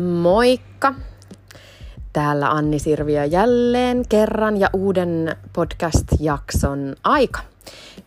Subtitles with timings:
[0.00, 0.94] Moikka!
[2.12, 7.40] Täällä Anni Sirviö jälleen kerran ja uuden podcast-jakson aika.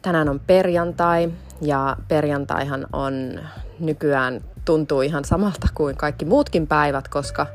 [0.01, 1.31] Tänään on perjantai
[1.61, 3.39] ja perjantaihan on
[3.79, 7.47] nykyään tuntuu ihan samalta kuin kaikki muutkin päivät, koska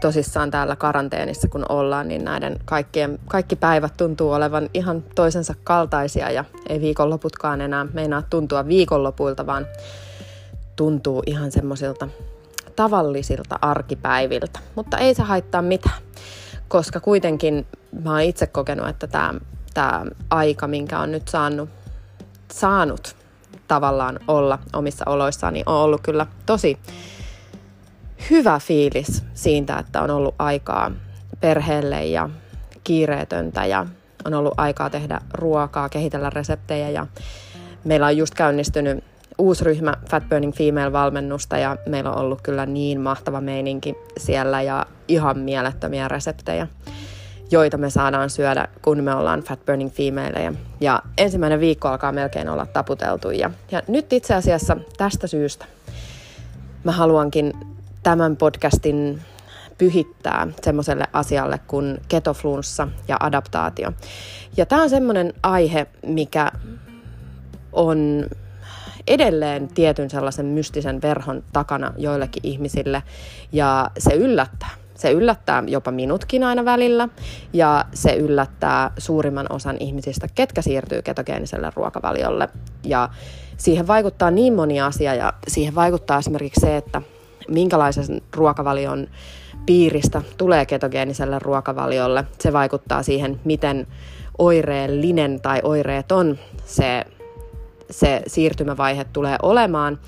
[0.00, 6.30] tosissaan täällä karanteenissa kun ollaan, niin näiden kaikkien, kaikki päivät tuntuu olevan ihan toisensa kaltaisia
[6.30, 9.66] ja ei viikonloputkaan enää meinaa tuntua viikonlopuilta, vaan
[10.76, 12.08] tuntuu ihan semmoisilta
[12.76, 14.58] tavallisilta arkipäiviltä.
[14.74, 16.02] Mutta ei se haittaa mitään,
[16.68, 17.66] koska kuitenkin
[18.02, 19.34] mä oon itse kokenut, että tämä
[19.74, 21.68] tää aika, minkä on nyt saanut,
[22.52, 23.16] saanut
[23.68, 26.78] tavallaan olla omissa oloissaan, niin on ollut kyllä tosi
[28.30, 30.90] hyvä fiilis siitä, että on ollut aikaa
[31.40, 32.30] perheelle ja
[32.84, 33.86] kiireetöntä ja
[34.24, 37.06] on ollut aikaa tehdä ruokaa, kehitellä reseptejä ja
[37.84, 39.04] meillä on just käynnistynyt
[39.38, 44.86] uusi ryhmä Fat Burning Female-valmennusta ja meillä on ollut kyllä niin mahtava meininki siellä ja
[45.08, 46.66] ihan mielettömiä reseptejä,
[47.50, 50.52] joita me saadaan syödä, kun me ollaan Fat Burning Femaleja.
[50.80, 55.66] Ja ensimmäinen viikko alkaa melkein olla taputeltu ja, ja nyt itse asiassa tästä syystä
[56.84, 57.52] mä haluankin
[58.02, 59.22] tämän podcastin
[59.78, 63.92] pyhittää semmoiselle asialle kuin ketoflunssa ja adaptaatio.
[64.56, 66.52] Ja tämä on semmoinen aihe, mikä
[67.72, 68.26] on
[69.08, 73.02] edelleen tietyn sellaisen mystisen verhon takana joillekin ihmisille
[73.52, 74.70] ja se yllättää.
[74.94, 77.08] Se yllättää jopa minutkin aina välillä
[77.52, 82.48] ja se yllättää suurimman osan ihmisistä, ketkä siirtyy ketogeeniselle ruokavaliolle.
[82.84, 83.08] Ja
[83.56, 87.02] siihen vaikuttaa niin moni asia ja siihen vaikuttaa esimerkiksi se, että
[87.48, 89.06] minkälaisen ruokavalion
[89.66, 92.24] piiristä tulee ketogeeniselle ruokavaliolle.
[92.40, 93.86] Se vaikuttaa siihen, miten
[94.38, 97.04] oireellinen tai oireeton se
[97.98, 99.98] se siirtymävaihe tulee olemaan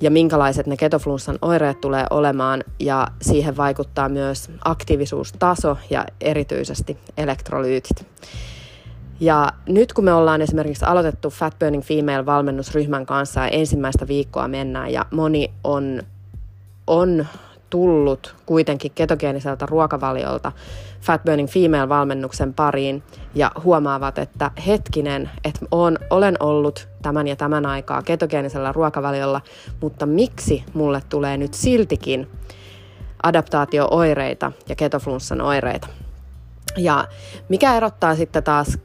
[0.00, 8.06] ja minkälaiset ne ketoflunssan oireet tulee olemaan ja siihen vaikuttaa myös aktiivisuustaso ja erityisesti elektrolyytit.
[9.20, 14.92] Ja nyt kun me ollaan esimerkiksi aloitettu Fat Burning Female-valmennusryhmän kanssa ja ensimmäistä viikkoa mennään
[14.92, 16.02] ja moni on,
[16.86, 17.26] on
[17.70, 20.52] tullut kuitenkin ketogeeniseltä ruokavaliolta
[21.00, 23.02] Fat Burning Female-valmennuksen pariin
[23.34, 29.40] ja huomaavat, että hetkinen, että on, olen ollut tämän ja tämän aikaa ketogeenisellä ruokavaliolla,
[29.80, 32.28] mutta miksi mulle tulee nyt siltikin
[33.22, 35.88] adaptaatio-oireita ja ketoflunssan oireita.
[36.76, 37.08] Ja
[37.48, 38.78] mikä erottaa sitten taas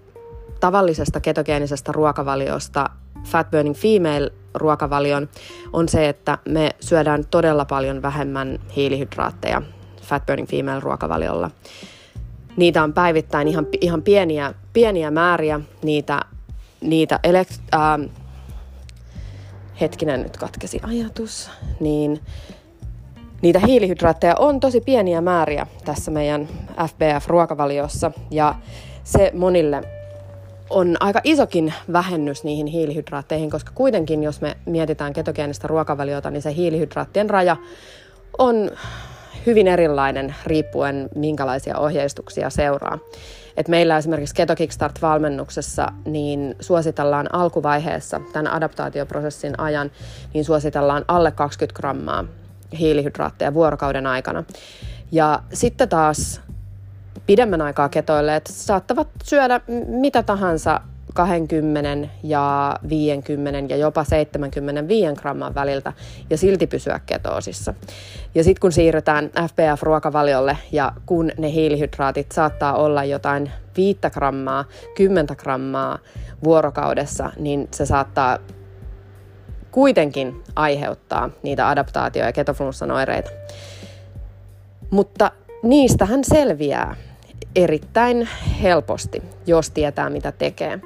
[0.59, 2.89] tavallisesta ketogeenisestä ruokavaliosta
[3.23, 5.29] Fat Burning Female ruokavalion
[5.73, 9.61] on se, että me syödään todella paljon vähemmän hiilihydraatteja
[10.01, 11.51] Fat Burning Female ruokavaliolla.
[12.57, 16.21] Niitä on päivittäin ihan, ihan pieniä, pieniä määriä, niitä,
[16.81, 18.09] niitä elekt, äh,
[19.81, 21.49] hetkinen nyt katkesi ajatus,
[21.79, 22.19] niin
[23.41, 26.47] niitä hiilihydraatteja on tosi pieniä määriä tässä meidän
[26.77, 28.55] FBF-ruokavaliossa ja
[29.03, 29.83] se monille
[30.73, 36.53] on aika isokin vähennys niihin hiilihydraatteihin, koska kuitenkin jos me mietitään ketogeenistä ruokavaliota, niin se
[36.53, 37.57] hiilihydraattien raja
[38.38, 38.72] on
[39.45, 43.00] hyvin erilainen riippuen minkälaisia ohjeistuksia seuraa.
[43.57, 49.91] Et meillä esimerkiksi Keto Kickstart-valmennuksessa niin suositellaan alkuvaiheessa tämän adaptaatioprosessin ajan,
[50.33, 52.25] niin suositellaan alle 20 grammaa
[52.79, 54.44] hiilihydraatteja vuorokauden aikana.
[55.12, 56.41] Ja sitten taas
[57.25, 60.81] pidemmän aikaa ketoille, että saattavat syödä mitä tahansa
[61.13, 65.94] 20 ja 50 ja jopa 75 gramman väliltä
[66.29, 67.73] ja silti pysyä ketoosissa.
[68.35, 75.35] Ja sitten kun siirrytään FPF-ruokavaliolle ja kun ne hiilihydraatit saattaa olla jotain 5 grammaa, 10
[75.38, 76.00] grammaa
[76.44, 78.38] vuorokaudessa, niin se saattaa
[79.72, 83.31] kuitenkin aiheuttaa niitä adaptaatio- ja ketoflunssan oireita.
[84.89, 85.31] Mutta
[85.63, 86.95] niistähän selviää
[87.55, 88.29] erittäin
[88.61, 90.79] helposti, jos tietää mitä tekee.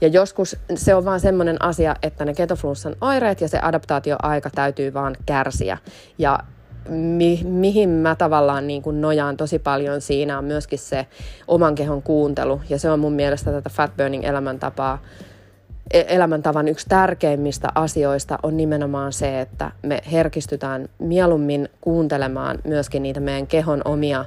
[0.00, 4.94] Ja joskus se on vaan semmoinen asia, että ne ketoflunssan oireet ja se adaptaatioaika täytyy
[4.94, 5.78] vaan kärsiä.
[6.18, 6.38] Ja
[6.88, 11.06] mi- mihin mä tavallaan niin kuin nojaan tosi paljon siinä on myöskin se
[11.48, 12.60] oman kehon kuuntelu.
[12.68, 15.02] Ja se on mun mielestä tätä fat burning elämäntapaa
[15.92, 23.20] e-, elämäntavan yksi tärkeimmistä asioista on nimenomaan se, että me herkistytään mieluummin kuuntelemaan myöskin niitä
[23.20, 24.24] meidän kehon omia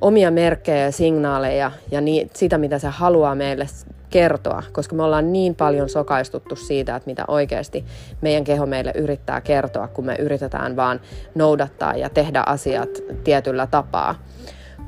[0.00, 3.66] omia merkkejä ja signaaleja ja niin, sitä, mitä se haluaa meille
[4.10, 7.84] kertoa, koska me ollaan niin paljon sokaistuttu siitä, että mitä oikeasti
[8.20, 11.00] meidän keho meille yrittää kertoa, kun me yritetään vaan
[11.34, 12.88] noudattaa ja tehdä asiat
[13.24, 14.14] tietyllä tapaa.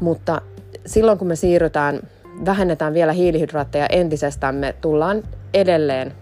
[0.01, 0.43] Mutta
[0.87, 2.01] silloin, kun me siirrytään,
[2.45, 5.23] vähennetään vielä hiilihydraatteja entisestään, me tullaan
[5.55, 6.13] edelleen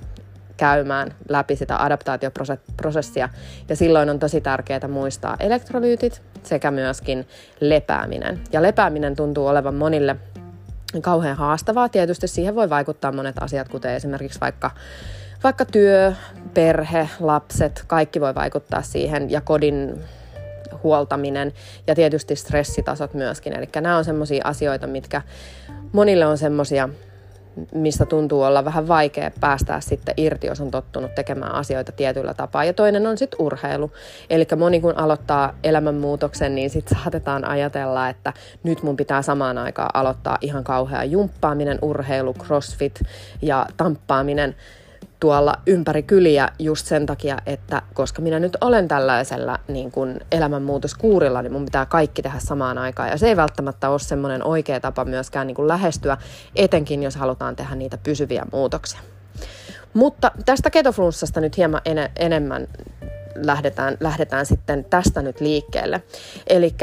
[0.56, 3.28] käymään läpi sitä adaptaatioprosessia.
[3.68, 7.26] Ja silloin on tosi tärkeää muistaa elektrolyytit sekä myöskin
[7.60, 8.40] lepääminen.
[8.52, 10.16] Ja lepääminen tuntuu olevan monille
[11.00, 11.88] kauhean haastavaa.
[11.88, 14.70] Tietysti siihen voi vaikuttaa monet asiat, kuten esimerkiksi vaikka,
[15.44, 16.12] vaikka työ,
[16.54, 20.00] perhe, lapset, kaikki voi vaikuttaa siihen ja kodin
[20.82, 21.52] huoltaminen
[21.86, 23.52] ja tietysti stressitasot myöskin.
[23.52, 25.22] Eli nämä on semmoisia asioita, mitkä
[25.92, 26.88] monille on semmoisia
[27.74, 32.64] mistä tuntuu olla vähän vaikea päästää sitten irti, jos on tottunut tekemään asioita tietyllä tapaa.
[32.64, 33.92] Ja toinen on sitten urheilu.
[34.30, 38.32] Eli moni kun aloittaa elämänmuutoksen, niin sitten saatetaan ajatella, että
[38.62, 43.00] nyt mun pitää samaan aikaan aloittaa ihan kauhea jumppaaminen, urheilu, crossfit
[43.42, 44.56] ja tamppaaminen
[45.20, 51.42] tuolla ympäri kyliä just sen takia, että koska minä nyt olen tällaisella niin kuin elämänmuutoskuurilla,
[51.42, 53.08] niin mun pitää kaikki tehdä samaan aikaan.
[53.08, 56.16] Ja se ei välttämättä ole semmoinen oikea tapa myöskään niin kuin lähestyä,
[56.56, 59.00] etenkin jos halutaan tehdä niitä pysyviä muutoksia.
[59.94, 62.68] Mutta tästä ketoflunssasta nyt hieman en- enemmän
[63.34, 66.02] lähdetään, lähdetään sitten tästä nyt liikkeelle.
[66.46, 66.74] Eli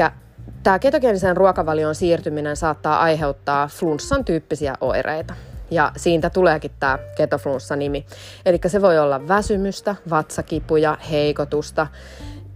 [0.62, 5.34] tämä ketogeenisen ruokavalion siirtyminen saattaa aiheuttaa flunssan tyyppisiä oireita.
[5.74, 8.06] Ja siitä tuleekin tämä ketoflunssa-nimi.
[8.46, 11.86] Eli se voi olla väsymystä, vatsakipuja, heikotusta,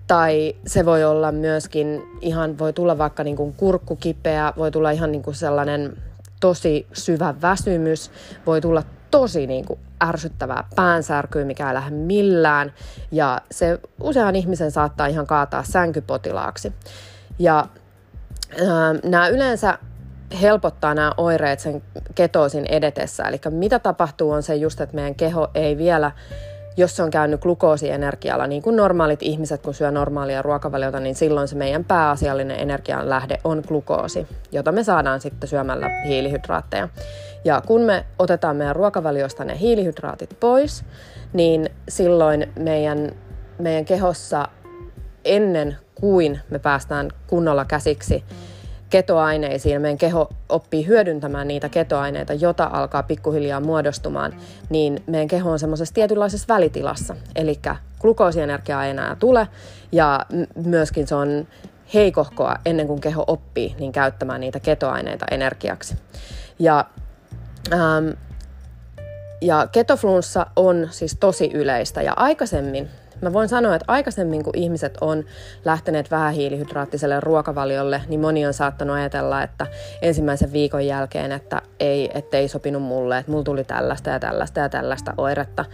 [0.07, 5.13] tai se voi olla myöskin ihan, voi tulla vaikka niin kuin kurkkukipeä, voi tulla ihan
[5.13, 5.97] niin kuin sellainen
[6.41, 8.11] tosi syvä väsymys,
[8.47, 12.73] voi tulla tosi niin kuin ärsyttävää päänsärkyä, mikä ei lähde millään.
[13.13, 16.73] Ja se usean ihmisen saattaa ihan kaataa sänkypotilaaksi.
[17.39, 17.67] Ja
[19.05, 19.79] nämä yleensä
[20.43, 21.83] helpottaa nämä oireet sen
[22.15, 23.23] ketoosin edetessä.
[23.23, 26.13] Eli mitä tapahtuu on se just, että meidän keho ei vielä,
[26.77, 31.49] jos se on käynyt glukoosienergialla, niin kuin normaalit ihmiset, kun syö normaalia ruokavaliota, niin silloin
[31.49, 36.89] se meidän pääasiallinen energian lähde on glukoosi, jota me saadaan sitten syömällä hiilihydraatteja.
[37.45, 40.85] Ja kun me otetaan meidän ruokavaliosta ne hiilihydraatit pois,
[41.33, 43.13] niin silloin meidän,
[43.59, 44.49] meidän kehossa
[45.25, 48.25] ennen kuin me päästään kunnolla käsiksi
[48.91, 49.83] ketoaineisiin.
[49.83, 54.35] Meidän keho oppii hyödyntämään niitä ketoaineita, jota alkaa pikkuhiljaa muodostumaan,
[54.71, 57.17] niin meidän keho on semmoisessa tietynlaisessa välitilassa.
[57.37, 57.61] Eli
[58.01, 59.49] glukoosienergiaa ei enää tule
[59.93, 60.27] ja
[60.65, 61.47] myöskin se on
[61.95, 65.97] heikohkoa ennen kuin keho oppii niin käyttämään niitä ketoaineita energiaksi.
[66.59, 66.85] Ja,
[67.73, 68.09] ähm,
[69.41, 72.89] ja ketoflunssa on siis tosi yleistä ja aikaisemmin
[73.21, 75.25] Mä voin sanoa, että aikaisemmin kun ihmiset on
[75.65, 79.67] lähteneet vähähiilihydraattiselle ruokavaliolle, niin moni on saattanut ajatella, että
[80.03, 84.69] ensimmäisen viikon jälkeen, että ei, ettei sopinut mulle, että mulla tuli tällaista ja tällaista ja
[84.69, 85.65] tällaista oiretta.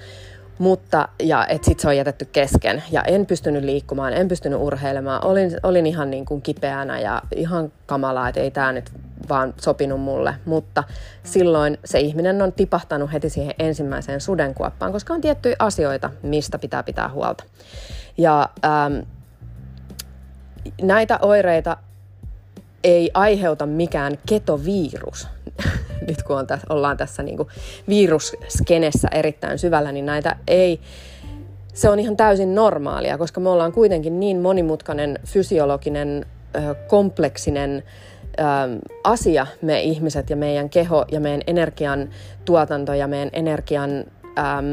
[0.59, 5.25] Mutta, ja että sit se on jätetty kesken ja en pystynyt liikkumaan, en pystynyt urheilemaan,
[5.25, 8.93] olin, olin ihan niin kuin kipeänä ja ihan kamalaa, että ei tämä nyt
[9.29, 10.85] vaan sopinut mulle, mutta
[11.23, 16.83] silloin se ihminen on tipahtanut heti siihen ensimmäiseen sudenkuoppaan, koska on tiettyjä asioita, mistä pitää
[16.83, 17.45] pitää huolta.
[18.19, 18.95] Ja ähm,
[20.83, 21.77] näitä oireita
[22.85, 25.29] ei aiheuta mikään ketovirus.
[26.09, 27.49] Nyt kun on tässä, ollaan tässä niin kuin
[27.89, 30.81] virusskenessä erittäin syvällä, niin näitä ei,
[31.75, 36.27] se on ihan täysin normaalia, koska me ollaan kuitenkin niin monimutkainen, fysiologinen,
[36.89, 37.83] kompleksinen
[39.05, 42.09] asia, me ihmiset ja meidän keho ja meidän energian
[42.45, 43.91] tuotanto ja meidän energian
[44.39, 44.67] ähm,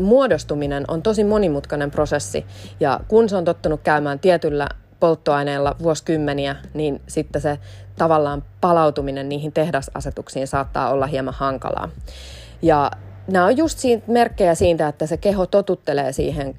[0.00, 2.46] muodostuminen on tosi monimutkainen prosessi.
[2.80, 4.68] Ja kun se on tottunut käymään tietyllä
[5.00, 7.58] polttoaineella vuosikymmeniä, niin sitten se
[7.98, 11.88] tavallaan palautuminen niihin tehdasasetuksiin saattaa olla hieman hankalaa.
[12.62, 12.90] Ja
[13.26, 16.54] nämä on just siitä, merkkejä siitä, että se keho totuttelee siihen,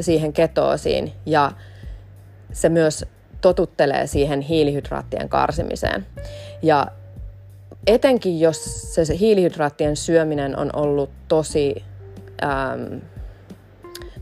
[0.00, 1.52] siihen ketoosiin ja
[2.52, 3.04] se myös
[3.40, 6.06] totuttelee siihen hiilihydraattien karsimiseen.
[6.62, 6.86] Ja
[7.86, 8.64] etenkin jos
[8.94, 11.84] se, se hiilihydraattien syöminen on ollut tosi,
[12.42, 12.98] ähm,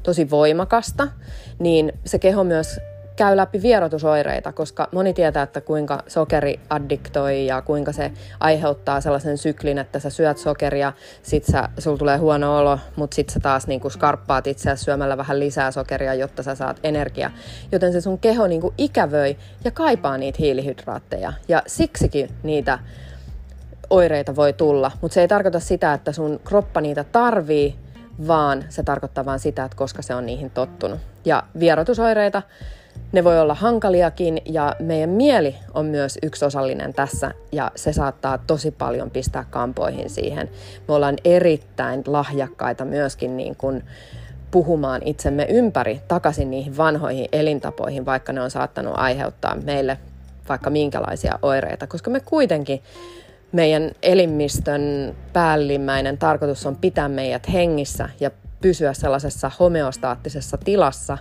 [0.03, 1.09] tosi voimakasta,
[1.59, 2.81] niin se keho myös
[3.17, 9.39] käy läpi vierotusoireita, koska moni tietää, että kuinka sokeri addiktoi ja kuinka se aiheuttaa sellaisen
[9.39, 10.93] syklin, että sä syöt sokeria,
[11.23, 15.41] sit sä, sul tulee huono olo, mutta sit sä taas niinku skarppaat itseäsi syömällä vähän
[15.41, 17.31] lisää sokeria, jotta sä saat energia.
[17.73, 21.33] Joten se sun keho niinku ikävöi ja kaipaa niitä hiilihydraatteja.
[21.49, 22.79] Ja siksikin niitä
[23.91, 27.77] oireita voi tulla, mutta se ei tarkoita sitä, että sun kroppa niitä tarvii,
[28.27, 31.01] vaan se tarkoittaa vain sitä, että koska se on niihin tottunut.
[31.25, 32.43] Ja vierotusoireita
[33.13, 38.39] ne voi olla hankaliakin ja meidän mieli on myös yksi osallinen tässä ja se saattaa
[38.39, 40.51] tosi paljon pistää kampoihin siihen.
[40.89, 43.85] Me ollaan erittäin lahjakkaita myöskin niin kuin
[44.51, 49.99] puhumaan itsemme ympäri takaisin niihin vanhoihin elintapoihin, vaikka ne on saattanut aiheuttaa meille
[50.49, 52.83] vaikka minkälaisia oireita, koska me kuitenkin
[53.53, 58.31] meidän elimistön päällimmäinen tarkoitus on pitää meidät hengissä ja
[58.61, 61.19] pysyä sellaisessa homeostaattisessa tilassa,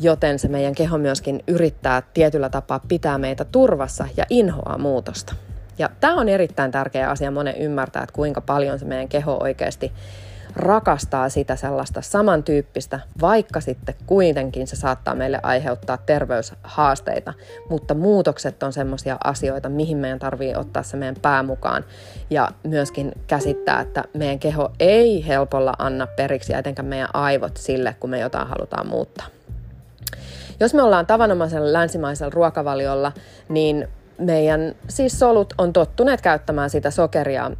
[0.00, 5.34] joten se meidän keho myöskin yrittää tietyllä tapaa pitää meitä turvassa ja inhoaa muutosta.
[5.78, 9.92] Ja tämä on erittäin tärkeä asia monen ymmärtää, että kuinka paljon se meidän keho oikeasti
[10.56, 17.34] rakastaa sitä sellaista samantyyppistä, vaikka sitten kuitenkin se saattaa meille aiheuttaa terveyshaasteita,
[17.70, 21.84] mutta muutokset on semmoisia asioita, mihin meidän tarvii ottaa se meidän pää mukaan
[22.30, 28.10] ja myöskin käsittää, että meidän keho ei helpolla anna periksi, etenkään meidän aivot sille, kun
[28.10, 29.26] me jotain halutaan muuttaa.
[30.60, 33.12] Jos me ollaan tavanomaisella länsimaisella ruokavaliolla,
[33.48, 33.88] niin
[34.18, 37.50] meidän siis solut on tottuneet käyttämään sitä sokeria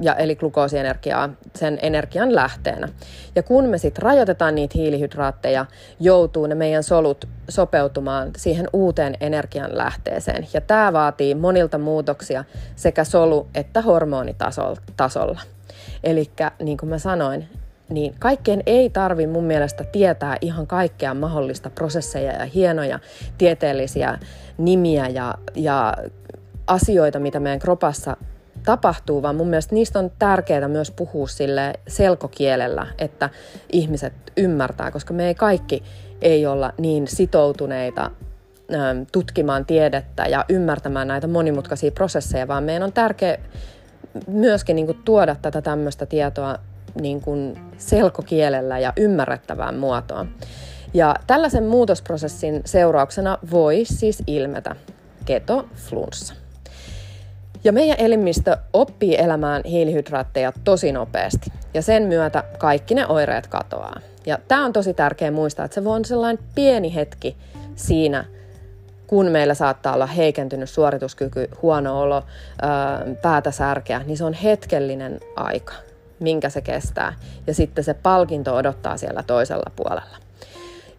[0.00, 2.88] ja eli glukoosienergiaa sen energian lähteenä.
[3.34, 5.66] Ja kun me sitten rajoitetaan niitä hiilihydraatteja,
[6.00, 10.48] joutuu ne meidän solut sopeutumaan siihen uuteen energian lähteeseen.
[10.54, 12.44] Ja tämä vaatii monilta muutoksia
[12.76, 15.40] sekä solu- että hormonitasolla.
[16.04, 16.30] Eli
[16.62, 17.48] niin kuin mä sanoin,
[17.88, 22.98] niin kaikkien ei tarvi mun mielestä tietää ihan kaikkea mahdollista prosesseja ja hienoja
[23.38, 24.18] tieteellisiä
[24.58, 25.94] nimiä ja, ja
[26.66, 28.16] asioita, mitä meidän kropassa
[28.64, 33.30] tapahtuu, vaan mun mielestä niistä on tärkeää myös puhua sille selkokielellä, että
[33.72, 35.82] ihmiset ymmärtää, koska me ei kaikki
[36.22, 38.10] ei olla niin sitoutuneita
[39.12, 43.38] tutkimaan tiedettä ja ymmärtämään näitä monimutkaisia prosesseja, vaan meidän on tärkeää
[44.26, 46.58] myöskin niin tuoda tätä tämmöistä tietoa
[47.00, 50.28] niin kuin, selkokielellä ja ymmärrettävään muotoon.
[50.94, 54.76] Ja tällaisen muutosprosessin seurauksena voi siis ilmetä
[55.24, 56.34] ketoflunssa.
[57.64, 64.00] Ja meidän elimistö oppii elämään hiilihydraatteja tosi nopeasti ja sen myötä kaikki ne oireet katoaa.
[64.26, 67.36] Ja tämä on tosi tärkeä muistaa, että se voi olla sellainen pieni hetki
[67.76, 68.24] siinä,
[69.06, 72.22] kun meillä saattaa olla heikentynyt suorituskyky, huono olo,
[73.22, 75.72] päätä särkeä, niin se on hetkellinen aika,
[76.22, 77.12] minkä se kestää.
[77.46, 80.16] Ja sitten se palkinto odottaa siellä toisella puolella.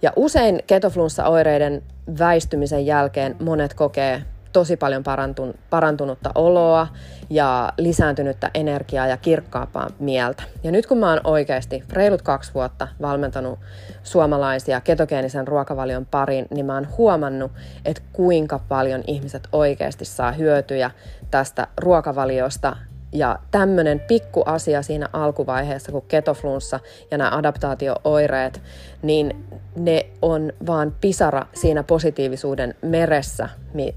[0.02, 1.84] Ja usein ketoflunssa-oireiden
[2.20, 6.88] väistymisen jälkeen monet kokee tosi paljon parantun, parantunutta oloa
[7.30, 10.44] ja lisääntynyttä energiaa ja kirkkaampaa mieltä.
[10.64, 13.60] Ja nyt kun mä oon oikeasti reilut kaksi vuotta valmentanut
[14.04, 17.52] suomalaisia ketogeenisen ruokavalion pariin, niin mä oon huomannut,
[17.86, 20.92] että kuinka paljon ihmiset oikeasti saa hyötyjä
[21.32, 22.76] tästä ruokavaliosta
[23.14, 26.80] ja tämmöinen pikku asia siinä alkuvaiheessa, kun ketoflunssa
[27.12, 28.62] ja nämä adaptaatiooireet,
[29.02, 33.50] niin ne on vaan pisara siinä positiivisuuden meressä,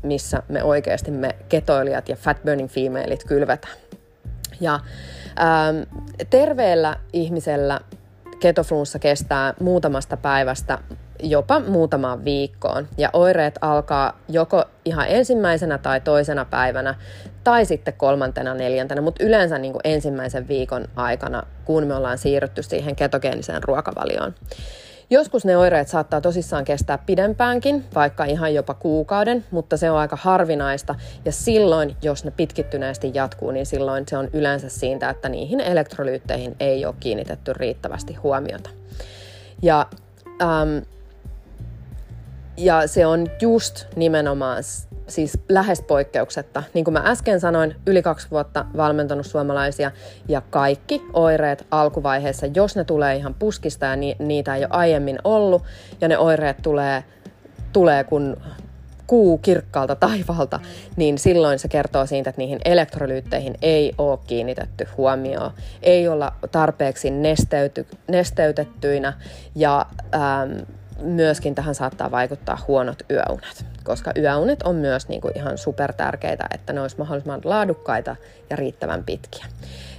[0.03, 3.77] missä me oikeasti me ketoilijat ja fat burning femaleilit kylvetään.
[4.61, 7.81] Ja ähm, terveellä ihmisellä
[8.41, 10.79] ketoflunssa kestää muutamasta päivästä
[11.23, 12.89] jopa muutamaan viikkoon.
[12.99, 16.95] Ja oireet alkaa joko ihan ensimmäisenä tai toisena päivänä
[17.47, 22.63] tai sitten kolmantena, neljäntenä, mutta yleensä niin kuin ensimmäisen viikon aikana, kun me ollaan siirrytty
[22.63, 24.35] siihen ketogeeniseen ruokavalioon.
[25.11, 30.17] Joskus ne oireet saattaa tosissaan kestää pidempäänkin, vaikka ihan jopa kuukauden, mutta se on aika
[30.21, 30.95] harvinaista.
[31.25, 36.57] Ja silloin, jos ne pitkittyneesti jatkuu, niin silloin se on yleensä siitä, että niihin elektrolyytteihin
[36.61, 38.71] ei ole kiinnitetty riittävästi huomiota.
[39.63, 39.87] Ja,
[40.43, 40.79] ähm,
[42.57, 44.63] ja se on just nimenomaan
[45.09, 46.63] siis lähes poikkeuksetta.
[46.75, 49.91] Niin kuin mä äsken sanoin, yli kaksi vuotta valmentanut suomalaisia
[50.29, 55.19] ja kaikki oireet alkuvaiheessa, jos ne tulee ihan puskista ja ni, niitä ei ole aiemmin
[55.25, 55.63] ollut
[56.01, 57.05] ja ne oireet tulee,
[57.73, 58.37] tulee kun
[59.07, 60.61] kuu kirkkaalta taivaalta,
[60.97, 65.51] niin silloin se kertoo siitä, että niihin elektrolyytteihin ei ole kiinnitetty huomioon,
[65.83, 69.13] ei olla tarpeeksi nesteyty, nesteytettyinä
[69.55, 70.51] ja ähm,
[71.03, 76.47] myöskin tähän saattaa vaikuttaa huonot yöunet, koska yöunet on myös niin kuin ihan super tärkeitä,
[76.55, 78.17] että ne olisi mahdollisimman laadukkaita
[78.51, 79.47] ja riittävän pitkiä.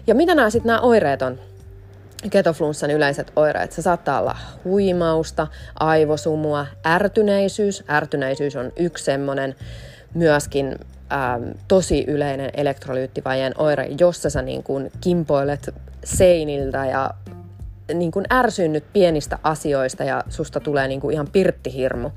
[0.08, 1.40] Ja mitä nämä sitten nämä oireet on?
[2.30, 3.72] Ketoflunssan yleiset oireet.
[3.72, 5.48] Se saattaa olla huimausta,
[5.80, 7.84] aivosumua, ärtyneisyys.
[7.90, 9.56] Ärtyneisyys on yksi semmoinen
[10.14, 10.76] myöskin
[11.12, 17.12] ähm, tosi yleinen elektrolyyttivajeen oire, jossa sä niin kuin kimpoilet seiniltä ja
[17.94, 22.12] niin kuin ärsynyt pienistä asioista ja susta tulee niin kuin ihan pirttihirmu,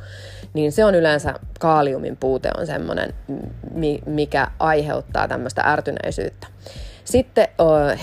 [0.55, 3.15] niin se on yleensä kaaliumin puute on semmoinen,
[4.07, 6.47] mikä aiheuttaa tämmöistä ärtyneisyyttä.
[7.05, 7.49] Sitten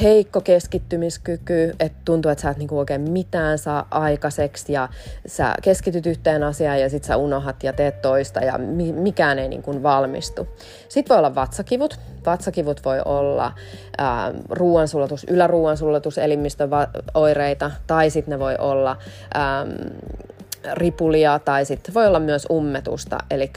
[0.01, 4.89] heikko keskittymiskyky, että tuntuu, että sä et niinku oikein mitään saa aikaiseksi ja
[5.27, 8.57] sä keskityt yhteen asiaan ja sitten sä unohat ja teet toista ja
[8.93, 10.47] mikään ei niinku valmistu.
[10.89, 11.99] Sitten voi olla vatsakivut.
[12.25, 13.51] Vatsakivut voi olla
[13.97, 18.97] ää, ruoansulatus, yläruoansulatus, elimistöoireita tai sitten ne voi olla
[19.33, 19.65] ää,
[20.73, 23.51] ripulia tai sitten voi olla myös ummetusta, eli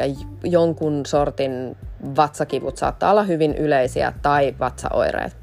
[0.44, 1.76] jonkun sortin
[2.16, 5.36] vatsakivut saattaa olla hyvin yleisiä tai vatsaoireet.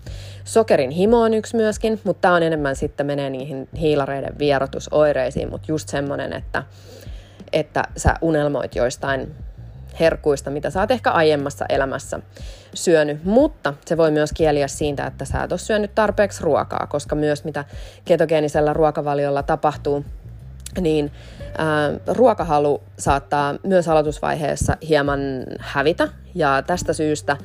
[0.44, 5.72] Sokerin himo on yksi myöskin, mutta tämä on enemmän sitten menee niihin hiilareiden vierotusoireisiin, mutta
[5.72, 6.64] just semmoinen, että,
[7.54, 9.36] että sä unelmoit joistain
[10.00, 12.20] herkuista, mitä sä oot ehkä aiemmassa elämässä
[12.74, 17.16] syönyt, mutta se voi myös kieliä siitä, että sä et ole syönyt tarpeeksi ruokaa, koska
[17.16, 17.66] myös mitä
[18.06, 20.06] ketogeenisellä ruokavaliolla tapahtuu,
[20.82, 21.12] niin
[21.58, 25.20] ää, ruokahalu saattaa myös aloitusvaiheessa hieman
[25.60, 27.38] hävitä ja tästä syystä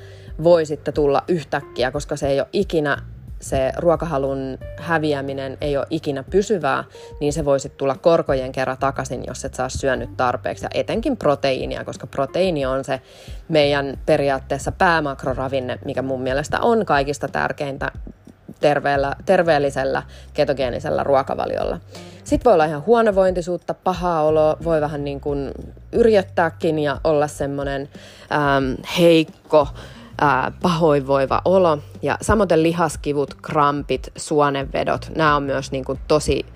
[0.42, 2.98] voi sitten tulla yhtäkkiä, koska se ei ole ikinä
[3.42, 6.84] se ruokahalun häviäminen ei ole ikinä pysyvää,
[7.20, 10.64] niin se voisi tulla korkojen kerran takaisin, jos et saa syönyt tarpeeksi.
[10.64, 13.00] Ja etenkin proteiinia, koska proteiini on se
[13.48, 17.90] meidän periaatteessa päämakroravinne, mikä mun mielestä on kaikista tärkeintä
[18.60, 20.02] terveellä, terveellisellä
[20.34, 21.80] ketogeenisellä ruokavaliolla.
[22.32, 25.50] Sitten voi olla ihan huonovointisuutta, pahaa oloa, voi vähän niin kuin
[25.92, 27.88] yrjöttääkin ja olla semmoinen
[28.32, 29.68] ähm, heikko,
[30.20, 31.78] ää, pahoinvoiva olo.
[32.02, 36.46] Ja samoin lihaskivut, krampit, suonenvedot, nämä on myös niin kuin tosi,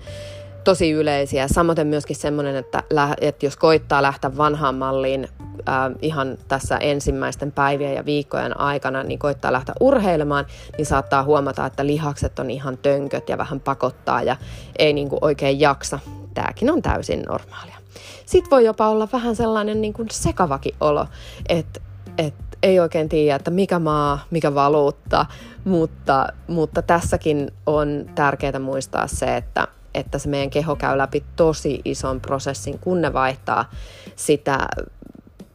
[0.67, 1.47] tosi yleisiä.
[1.47, 2.83] Samoin myöskin semmoinen, että,
[3.21, 5.27] että jos koittaa lähteä vanhaan malliin
[5.65, 10.45] ää, ihan tässä ensimmäisten päivien ja viikkojen aikana, niin koittaa lähteä urheilemaan,
[10.77, 14.35] niin saattaa huomata, että lihakset on ihan tönköt ja vähän pakottaa ja
[14.79, 15.99] ei niin kuin oikein jaksa.
[16.33, 17.77] Tämäkin on täysin normaalia.
[18.25, 21.05] Sitten voi jopa olla vähän sellainen niin kuin sekavakin olo,
[21.49, 21.79] että,
[22.17, 25.25] että ei oikein tiedä, että mikä maa, mikä valuutta,
[25.65, 31.81] mutta, mutta tässäkin on tärkeää muistaa se, että, että se meidän keho käy läpi tosi
[31.85, 33.69] ison prosessin, kun ne vaihtaa
[34.15, 34.67] sitä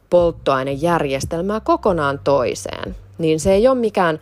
[0.09, 2.95] polttoainejärjestelmää kokonaan toiseen.
[3.17, 4.19] Niin se ei ole mikään,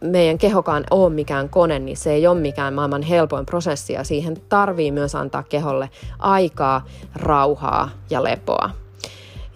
[0.00, 4.36] meidän kehokaan ole mikään kone, niin se ei ole mikään maailman helpoin prosessi ja siihen
[4.48, 8.79] tarvii myös antaa keholle aikaa, rauhaa ja lepoa.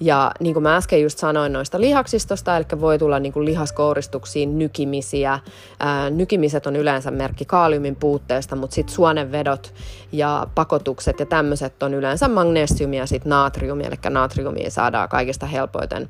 [0.04, 4.58] Ja niin kuin mä äsken just sanoin noista lihaksistosta, eli voi tulla niin kuin lihaskouristuksiin
[4.58, 5.38] nykimisiä.
[5.80, 9.74] Ää, nykimiset on yleensä merkki kaaliumin puutteesta, mutta sitten suonenvedot
[10.12, 16.08] ja pakotukset ja tämmöiset on yleensä magnesiumia ja sitten natriumia, eli natriumia saadaan kaikista helpoiten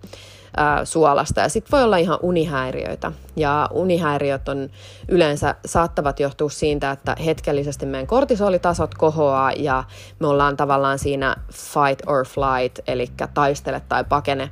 [0.57, 1.41] ää, suolasta.
[1.41, 3.13] Ja sitten voi olla ihan unihäiriöitä.
[3.37, 4.71] Ja unihäiriöt on
[5.09, 9.85] yleensä saattavat johtua siitä, että hetkellisesti meidän kortisolitasot kohoaa ja
[10.19, 14.51] me ollaan tavallaan siinä fight or flight, eli taistele tai pakene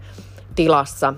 [0.54, 1.14] tilassa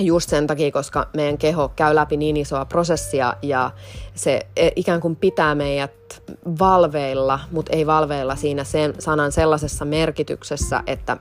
[0.00, 3.70] just sen takia, koska meidän keho käy läpi niin isoa prosessia ja
[4.14, 6.22] se e, ikään kuin pitää meidät
[6.58, 11.16] valveilla, mutta ei valveilla siinä sen sanan sellaisessa merkityksessä, että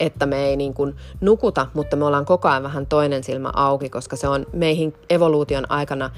[0.00, 3.90] että me ei niin kuin nukuta, mutta me ollaan koko ajan vähän toinen silmä auki,
[3.90, 6.10] koska se on meihin evoluution aikana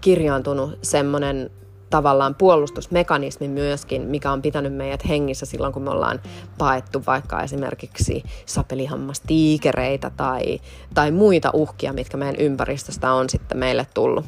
[0.00, 1.50] kirjaantunut semmoinen
[1.90, 6.20] tavallaan puolustusmekanismi myöskin, mikä on pitänyt meidät hengissä silloin, kun me ollaan
[6.58, 10.60] paettu vaikka esimerkiksi sapelihammastiikereitä tai,
[10.94, 14.24] tai muita uhkia, mitkä meidän ympäristöstä on sitten meille tullut.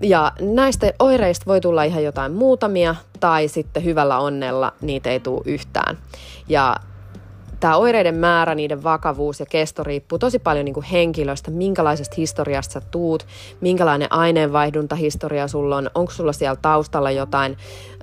[0.00, 5.42] Ja näistä oireista voi tulla ihan jotain muutamia, tai sitten hyvällä onnella niitä ei tule
[5.44, 5.98] yhtään.
[6.48, 6.76] Ja
[7.62, 12.72] tämä oireiden määrä, niiden vakavuus ja kesto riippuu tosi paljon niin kuin henkilöstä, minkälaisesta historiasta
[12.72, 13.26] sä tuut,
[13.60, 17.56] minkälainen aineenvaihduntahistoria sulla on, onko sulla siellä taustalla jotain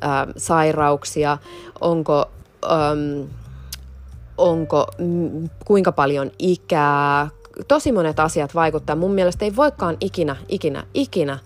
[0.04, 1.38] äh, sairauksia,
[1.82, 2.26] onko,
[2.65, 3.30] ähm,
[4.38, 7.30] onko m, kuinka paljon ikää,
[7.67, 8.95] tosi monet asiat vaikuttaa.
[8.95, 11.39] Mun mielestä ei voikaan ikinä, ikinä, ikinä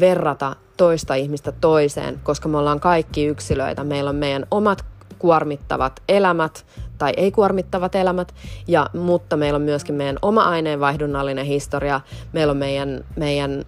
[0.00, 3.84] verrata toista ihmistä toiseen, koska me ollaan kaikki yksilöitä.
[3.84, 4.84] Meillä on meidän omat
[5.18, 6.66] kuormittavat elämät
[6.98, 8.34] tai ei-kuormittavat elämät,
[8.68, 12.00] ja, mutta meillä on myöskin meidän oma aineenvaihdunnallinen historia,
[12.32, 13.64] meillä on meidän, meidän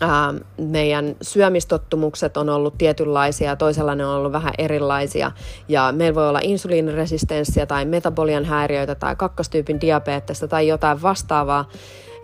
[0.00, 5.32] Ää, meidän syömistottumukset on ollut tietynlaisia, toisenlainen on ollut vähän erilaisia.
[5.68, 11.68] Ja meillä voi olla insuliiniresistenssiä tai metabolian häiriöitä tai kakkostyypin diabetesta tai jotain vastaavaa,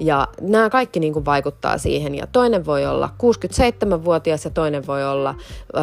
[0.00, 2.14] ja nämä kaikki niin kuin vaikuttaa siihen.
[2.14, 5.34] Ja toinen voi olla 67-vuotias ja toinen voi olla
[5.76, 5.78] ö,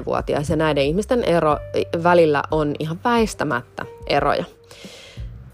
[0.00, 0.50] 34-vuotias.
[0.50, 1.56] Ja näiden ihmisten ero
[2.02, 4.44] välillä on ihan väistämättä eroja.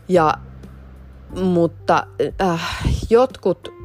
[0.09, 0.35] Ja,
[1.41, 2.07] mutta
[2.43, 2.61] äh,
[3.11, 3.84] jotkut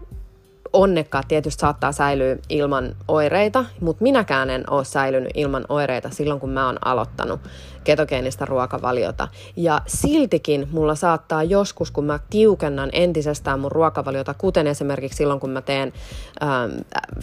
[0.74, 6.50] onnekkaat tietysti saattaa säilyä ilman oireita, mutta minäkään en ole säilynyt ilman oireita silloin, kun
[6.50, 7.40] mä oon aloittanut
[7.84, 9.28] ketogeenistä ruokavaliota.
[9.56, 15.50] Ja siltikin mulla saattaa joskus, kun mä tiukennan entisestään mun ruokavaliota, kuten esimerkiksi silloin, kun
[15.50, 15.94] mä teen
[16.44, 16.72] ähm,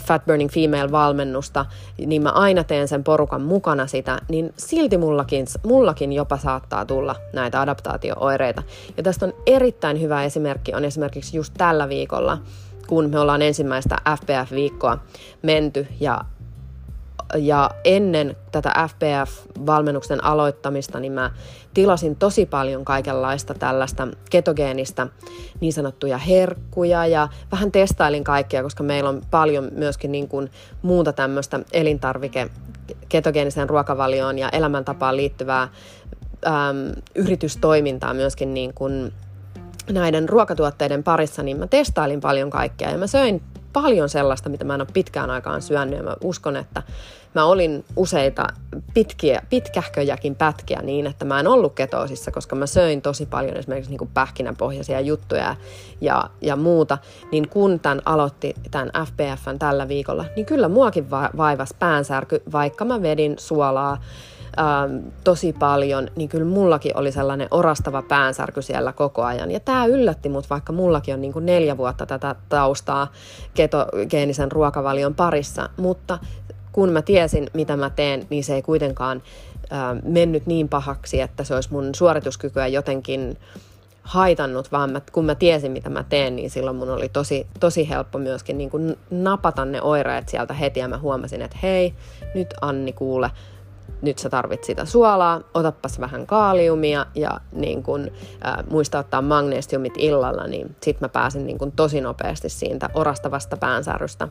[0.07, 1.65] Fat Burning Female-valmennusta,
[2.07, 7.17] niin mä aina teen sen porukan mukana sitä, niin silti mullakin, mullakin jopa saattaa tulla
[7.33, 8.63] näitä adaptaatio-oireita.
[8.97, 12.39] Ja tästä on erittäin hyvä esimerkki, on esimerkiksi just tällä viikolla,
[12.87, 14.99] kun me ollaan ensimmäistä FPF-viikkoa
[15.42, 16.20] menty ja
[17.38, 21.31] ja ennen tätä FPF-valmennuksen aloittamista, niin mä
[21.75, 25.07] tilasin tosi paljon kaikenlaista tällaista ketogeenistä
[25.61, 30.51] niin sanottuja herkkuja ja vähän testailin kaikkia, koska meillä on paljon myöskin niin kuin
[30.83, 32.51] muuta tämmöistä elintarvike
[33.09, 35.62] ketogeeniseen ruokavalioon ja elämäntapaan liittyvää
[36.46, 39.12] äm, yritystoimintaa myöskin niin kuin
[39.90, 44.75] näiden ruokatuotteiden parissa, niin mä testailin paljon kaikkea ja mä söin paljon sellaista, mitä mä
[44.75, 46.83] en ole pitkään aikaan syönyt ja mä uskon, että
[47.35, 48.46] mä olin useita
[48.94, 53.90] pitkiä, pitkähköjäkin pätkiä niin, että mä en ollut ketoosissa, koska mä söin tosi paljon esimerkiksi
[53.90, 55.57] niin kuin pähkinäpohjaisia juttuja
[56.01, 56.99] ja, ja muuta,
[57.33, 62.85] niin kun tämän aloitti tämän FPFn tällä viikolla, niin kyllä muakin va- vaivas päänsärky, vaikka
[62.85, 64.01] mä vedin suolaa
[64.59, 69.51] ähm, tosi paljon, niin kyllä mullakin oli sellainen orastava päänsärky siellä koko ajan.
[69.51, 73.12] Ja tämä yllätti mut, vaikka mullakin on niin kuin neljä vuotta tätä taustaa
[73.55, 76.19] ketogeenisen ruokavalion parissa, mutta
[76.73, 79.23] kun mä tiesin, mitä mä teen, niin se ei kuitenkaan
[79.73, 83.37] äh, mennyt niin pahaksi, että se olisi mun suorituskykyä jotenkin
[84.03, 87.88] haitannut, vaan mä, kun mä tiesin, mitä mä teen, niin silloin mun oli tosi, tosi
[87.88, 91.95] helppo myöskin niin kuin napata ne oireet sieltä heti, ja mä huomasin, että hei,
[92.35, 93.31] nyt Anni kuule,
[94.03, 98.11] nyt sä tarvit sitä suolaa, otappas vähän kaaliumia ja niin kun,
[98.46, 103.57] äh, muista ottaa magnesiumit illalla, niin sit mä pääsin niin kun, tosi nopeasti siitä orastavasta
[103.57, 104.29] päänsärystä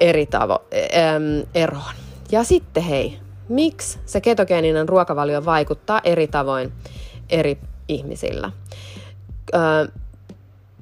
[0.00, 0.64] eri tavo-
[0.96, 1.94] ähm, eroon.
[2.32, 3.18] Ja sitten hei,
[3.48, 6.72] miksi se ketogeeninen ruokavalio vaikuttaa eri tavoin
[7.30, 8.52] eri ihmisillä?
[9.54, 9.88] Äh,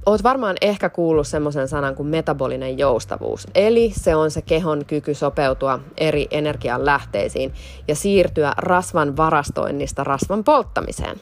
[0.08, 3.46] Oot varmaan ehkä kuullut semmoisen sanan kuin metabolinen joustavuus.
[3.54, 7.54] Eli se on se kehon kyky sopeutua eri energian lähteisiin
[7.88, 11.16] ja siirtyä rasvan varastoinnista rasvan polttamiseen.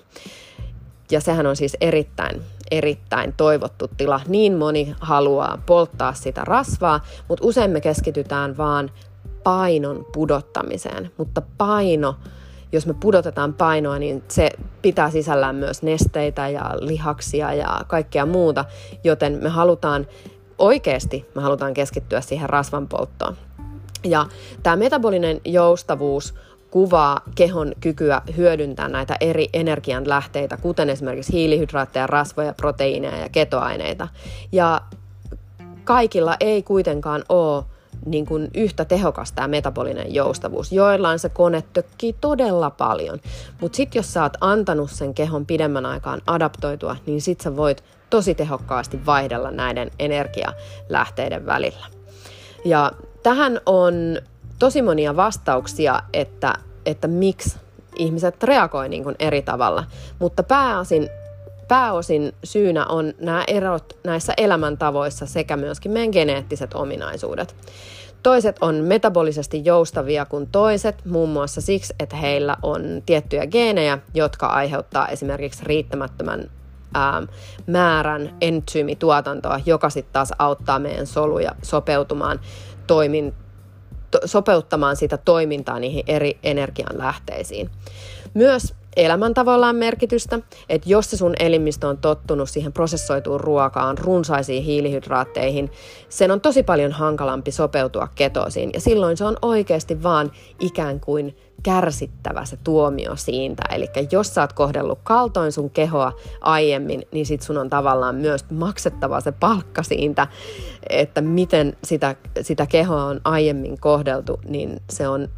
[1.11, 4.21] Ja sehän on siis erittäin, erittäin toivottu tila.
[4.29, 8.91] Niin moni haluaa polttaa sitä rasvaa, mutta usein me keskitytään vaan
[9.45, 11.11] painon pudottamiseen.
[11.17, 12.15] Mutta paino
[12.73, 14.51] jos me pudotetaan painoa, niin se
[14.83, 18.65] pitää sisällään myös nesteitä ja lihaksia ja kaikkea muuta,
[19.05, 20.07] joten me halutaan
[20.59, 23.37] oikeasti, me halutaan keskittyä siihen rasvanpolttoon.
[24.05, 24.27] Ja
[24.63, 26.35] tämä metabolinen joustavuus
[26.71, 34.09] kuvaa kehon kykyä hyödyntää näitä eri energian lähteitä, kuten esimerkiksi hiilihydraatteja, rasvoja, proteiineja ja ketoaineita.
[34.53, 34.81] Ja
[35.85, 37.65] kaikilla ei kuitenkaan ole
[38.07, 40.73] niin kuin yhtä tehokas tämä metabolinen joustavuus.
[40.73, 43.21] Joillain se kone tökkii todella paljon,
[43.61, 47.85] mutta sitten jos sä oot antanut sen kehon pidemmän aikaan adaptoitua, niin sit sä voit
[48.11, 51.87] tosi tehokkaasti vaihdella näiden energialähteiden välillä.
[52.65, 52.93] Ja
[53.23, 53.95] tähän on
[54.59, 56.55] tosi monia vastauksia, että,
[56.87, 57.59] että miksi
[57.97, 59.85] ihmiset reagoi niin kuin eri tavalla,
[60.19, 61.09] mutta pääosin
[61.69, 67.57] pääosin syynä on nämä erot näissä elämäntavoissa sekä myöskin meidän geneettiset ominaisuudet.
[68.23, 74.47] Toiset on metabolisesti joustavia kuin toiset, muun muassa siksi, että heillä on tiettyjä geenejä, jotka
[74.47, 76.51] aiheuttaa esimerkiksi riittämättömän
[76.95, 77.23] ää,
[77.67, 82.41] määrän entsyymituotantoa, joka sitten taas auttaa meidän soluja sopeutumaan
[82.87, 83.35] toimin,
[84.11, 87.71] to, sopeuttamaan sitä toimintaa niihin eri energianlähteisiin.
[88.35, 94.63] Myös elämäntavoilla on merkitystä, että jos se sun elimistö on tottunut siihen prosessoituun ruokaan, runsaisiin
[94.63, 95.71] hiilihydraatteihin,
[96.09, 101.37] sen on tosi paljon hankalampi sopeutua ketoosiin ja silloin se on oikeasti vaan ikään kuin
[101.63, 103.63] kärsittävä se tuomio siitä.
[103.71, 108.45] Eli jos sä oot kohdellut kaltoin sun kehoa aiemmin, niin sit sun on tavallaan myös
[108.51, 110.27] maksettava se palkka siitä,
[110.91, 115.29] että miten sitä, sitä kehoa on aiemmin kohdeltu, niin se on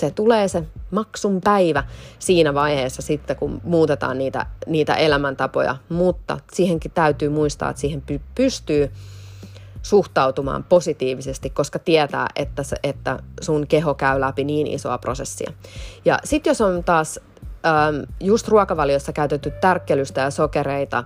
[0.00, 1.84] se tulee se maksun päivä
[2.18, 8.02] siinä vaiheessa sitten, kun muutetaan niitä, niitä elämäntapoja, mutta siihenkin täytyy muistaa, että siihen
[8.34, 8.90] pystyy
[9.82, 15.52] suhtautumaan positiivisesti, koska tietää, että, se, että sun keho käy läpi niin isoa prosessia.
[16.04, 17.20] Ja sitten jos on taas
[18.20, 21.04] just ruokavaliossa käytetty tärkkelystä ja sokereita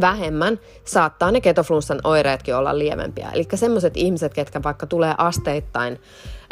[0.00, 3.30] vähemmän, saattaa ne ketoflunssan oireetkin olla lievempiä.
[3.34, 6.00] Eli sellaiset ihmiset, ketkä vaikka tulee asteittain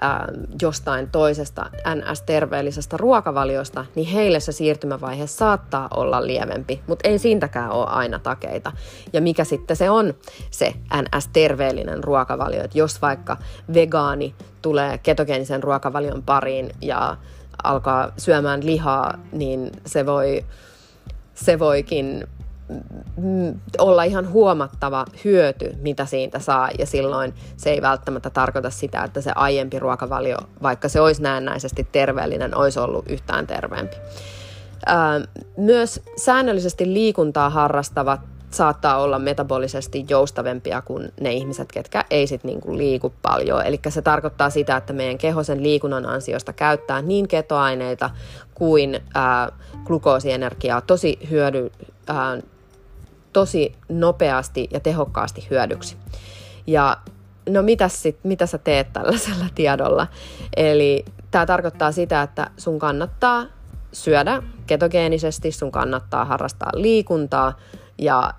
[0.00, 0.28] ää,
[0.62, 7.87] jostain toisesta NS-terveellisestä ruokavaliosta, niin heille se siirtymävaihe saattaa olla lievempi, mutta ei siintäkään ole
[7.87, 8.72] aina takeita.
[9.12, 10.14] Ja mikä sitten se on
[10.50, 13.37] se NS-terveellinen ruokavalio, että jos vaikka
[13.74, 17.16] vegaani tulee ketogeenisen ruokavalion pariin ja
[17.64, 20.44] alkaa syömään lihaa, niin se voi
[21.35, 22.24] se voikin
[23.79, 29.20] olla ihan huomattava hyöty, mitä siitä saa, ja silloin se ei välttämättä tarkoita sitä, että
[29.20, 33.96] se aiempi ruokavalio, vaikka se olisi näennäisesti terveellinen, olisi ollut yhtään terveempi.
[35.57, 42.77] Myös säännöllisesti liikuntaa harrastavat saattaa olla metabolisesti joustavempia kuin ne ihmiset, ketkä ei sit niinku
[42.77, 43.66] liiku paljon.
[43.66, 48.11] Eli se tarkoittaa sitä, että meidän keho sen liikunnan ansiosta käyttää niin ketoaineita
[48.55, 49.53] kuin ää,
[49.85, 51.70] glukoosienergiaa tosi, hyödy,
[52.07, 52.38] ää,
[53.34, 55.96] tosi nopeasti ja tehokkaasti hyödyksi.
[56.66, 56.96] Ja
[57.48, 60.06] no mitä, sit, mitä sä teet tällaisella tiedolla?
[60.56, 63.46] Eli tämä tarkoittaa sitä, että sun kannattaa
[63.92, 67.58] syödä ketogeenisesti, sun kannattaa harrastaa liikuntaa
[67.98, 68.34] ja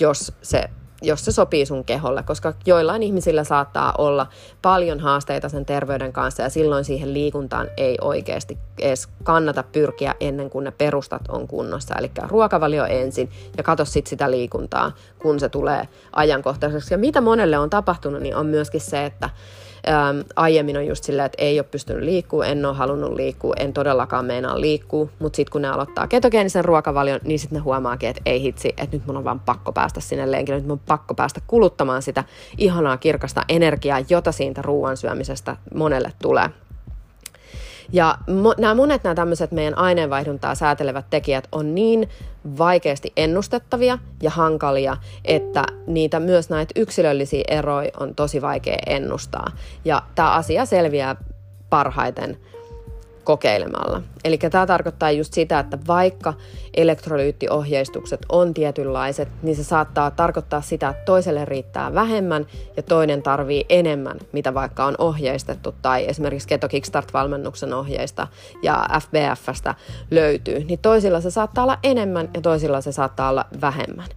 [0.00, 0.70] jos se
[1.02, 4.26] jos se sopii sun keholle, koska joillain ihmisillä saattaa olla
[4.62, 10.50] paljon haasteita sen terveyden kanssa ja silloin siihen liikuntaan ei oikeasti edes kannata pyrkiä ennen
[10.50, 11.94] kuin ne perustat on kunnossa.
[11.98, 16.94] Eli ruokavalio ensin ja katso sitten sitä liikuntaa, kun se tulee ajankohtaiseksi.
[16.94, 19.30] Ja mitä monelle on tapahtunut, niin on myöskin se, että
[19.88, 23.72] Ähm, aiemmin on just silleen, että ei ole pystynyt liikkuu, en ole halunnut liikkua, en
[23.72, 28.22] todellakaan meinaa liikkuu, mutta sitten kun ne aloittaa ketogeenisen ruokavalion, niin sitten ne huomaakin, että
[28.26, 31.14] ei hitsi, että nyt mun on vaan pakko päästä sinne lenkille, nyt mun on pakko
[31.14, 32.24] päästä kuluttamaan sitä
[32.58, 36.50] ihanaa kirkasta energiaa, jota siitä ruoan syömisestä monelle tulee.
[37.92, 42.08] Ja mo- nämä monet nämä tämmöiset meidän aineenvaihduntaa säätelevät tekijät on niin
[42.58, 49.46] vaikeasti ennustettavia ja hankalia, että niitä myös näitä yksilöllisiä eroja on tosi vaikea ennustaa.
[49.84, 51.16] Ja tämä asia selviää
[51.70, 52.38] parhaiten
[53.28, 54.02] kokeilemalla.
[54.24, 56.34] Eli tämä tarkoittaa just sitä, että vaikka
[56.76, 63.66] elektrolyyttiohjeistukset on tietynlaiset, niin se saattaa tarkoittaa sitä, että toiselle riittää vähemmän ja toinen tarvii
[63.68, 68.26] enemmän, mitä vaikka on ohjeistettu tai esimerkiksi Keto Kickstart-valmennuksen ohjeista
[68.62, 69.74] ja FBFstä
[70.10, 74.08] löytyy, niin toisilla se saattaa olla enemmän ja toisilla se saattaa olla vähemmän.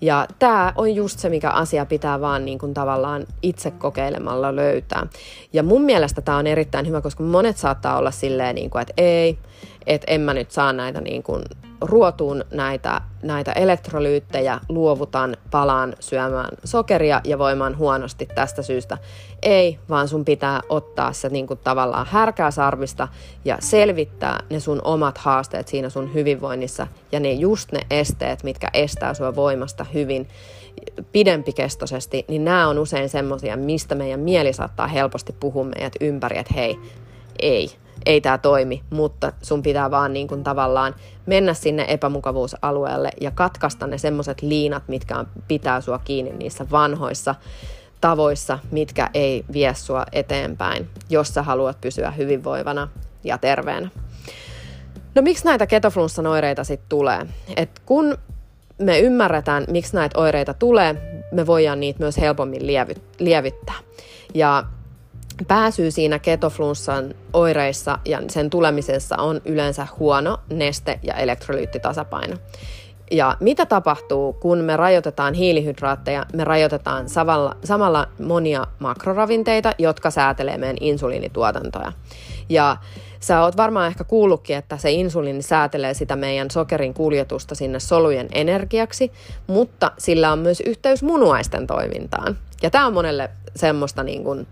[0.00, 5.06] Ja tämä on just se, mikä asia pitää vaan niin kuin tavallaan itse kokeilemalla löytää.
[5.52, 8.94] Ja mun mielestä tämä on erittäin hyvä, koska monet saattaa olla silleen, niin kuin, että
[8.96, 9.38] ei,
[9.86, 11.42] että en mä nyt saa näitä niin kuin
[11.80, 18.98] ruotuun näitä, näitä elektrolyyttejä, luovutan, palaan syömään sokeria ja voimaan huonosti tästä syystä.
[19.42, 23.08] Ei, vaan sun pitää ottaa se niin kuin tavallaan härkää sarvista
[23.44, 28.68] ja selvittää ne sun omat haasteet siinä sun hyvinvoinnissa ja ne just ne esteet, mitkä
[28.74, 30.28] estää sua voimasta hyvin
[31.12, 36.54] pidempikestoisesti, niin nämä on usein semmoisia, mistä meidän mieli saattaa helposti puhua meidät ympäri, että
[36.54, 36.78] hei,
[37.42, 37.70] ei,
[38.06, 40.94] ei tämä toimi, mutta sun pitää vaan niin kuin tavallaan
[41.26, 47.34] mennä sinne epämukavuusalueelle ja katkaista ne semmoiset liinat, mitkä on, pitää sua kiinni niissä vanhoissa
[48.00, 52.88] tavoissa, mitkä ei vie sua eteenpäin, jos sä haluat pysyä hyvinvoivana
[53.24, 53.88] ja terveenä.
[55.14, 57.26] No miksi näitä ketoflunssan oireita sitten tulee?
[57.56, 58.18] Et kun
[58.78, 62.66] me ymmärretään, miksi näitä oireita tulee, me voidaan niitä myös helpommin
[63.18, 63.74] lievittää.
[64.34, 64.64] Ja
[65.48, 72.36] pääsyy siinä ketoflunssan oireissa ja sen tulemisessa on yleensä huono neste- ja elektrolyyttitasapaino.
[73.10, 80.58] Ja mitä tapahtuu, kun me rajoitetaan hiilihydraatteja, me rajoitetaan samalla, samalla monia makroravinteita, jotka säätelee
[80.58, 81.92] meidän insuliinituotantoja.
[82.48, 82.76] Ja
[83.20, 88.28] sä oot varmaan ehkä kuullutkin, että se insuliini säätelee sitä meidän sokerin kuljetusta sinne solujen
[88.32, 89.12] energiaksi,
[89.46, 92.38] mutta sillä on myös yhteys munuaisten toimintaan.
[92.62, 94.46] Ja tämä on monelle semmoista niin kuin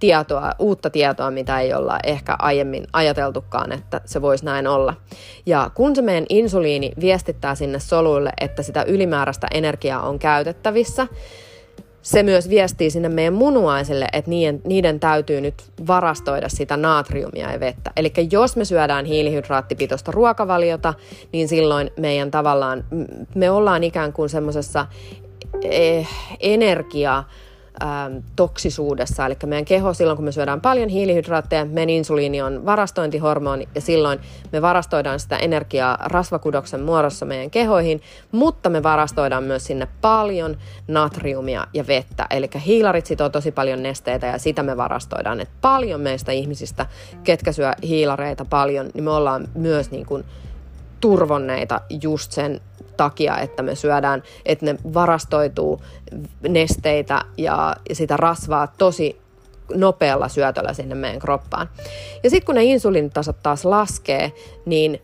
[0.00, 4.94] tietoa, uutta tietoa, mitä ei olla ehkä aiemmin ajateltukaan, että se voisi näin olla.
[5.46, 11.06] Ja kun se meidän insuliini viestittää sinne soluille, että sitä ylimääräistä energiaa on käytettävissä,
[12.02, 15.54] se myös viestii sinne meidän munuaisille, että niiden, niiden täytyy nyt
[15.86, 17.90] varastoida sitä natriumia ja vettä.
[17.96, 20.94] Eli jos me syödään hiilihydraattipitoista ruokavaliota,
[21.32, 22.84] niin silloin meidän tavallaan,
[23.34, 24.86] me ollaan ikään kuin semmoisessa
[25.64, 26.08] eh,
[26.40, 27.24] energia
[27.82, 29.26] ähm, toksisuudessa.
[29.26, 34.20] Eli meidän keho silloin, kun me syödään paljon hiilihydraatteja, meidän insuliini on varastointihormoni ja silloin
[34.52, 40.56] me varastoidaan sitä energiaa rasvakudoksen muodossa meidän kehoihin, mutta me varastoidaan myös sinne paljon
[40.88, 42.26] natriumia ja vettä.
[42.30, 45.40] Eli hiilarit sitoo tosi paljon nesteitä ja sitä me varastoidaan.
[45.40, 46.86] Et paljon meistä ihmisistä,
[47.24, 50.24] ketkä syö hiilareita paljon, niin me ollaan myös niin kuin
[51.00, 52.60] turvonneita just sen
[52.96, 55.82] takia, että me syödään, että ne varastoituu
[56.48, 59.22] nesteitä ja sitä rasvaa tosi
[59.74, 61.68] nopealla syötöllä sinne meidän kroppaan.
[62.22, 64.32] Ja sitten kun ne insuliinitasot taas laskee,
[64.66, 65.00] niin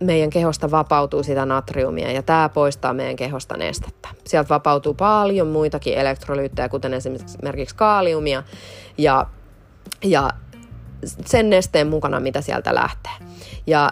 [0.00, 4.08] meidän kehosta vapautuu sitä natriumia ja tämä poistaa meidän kehosta nestettä.
[4.26, 8.42] Sieltä vapautuu paljon muitakin elektrolyyttejä, kuten esimerkiksi kaaliumia
[8.98, 9.26] ja,
[10.04, 10.30] ja
[11.26, 13.12] sen nesteen mukana, mitä sieltä lähtee.
[13.66, 13.90] Ja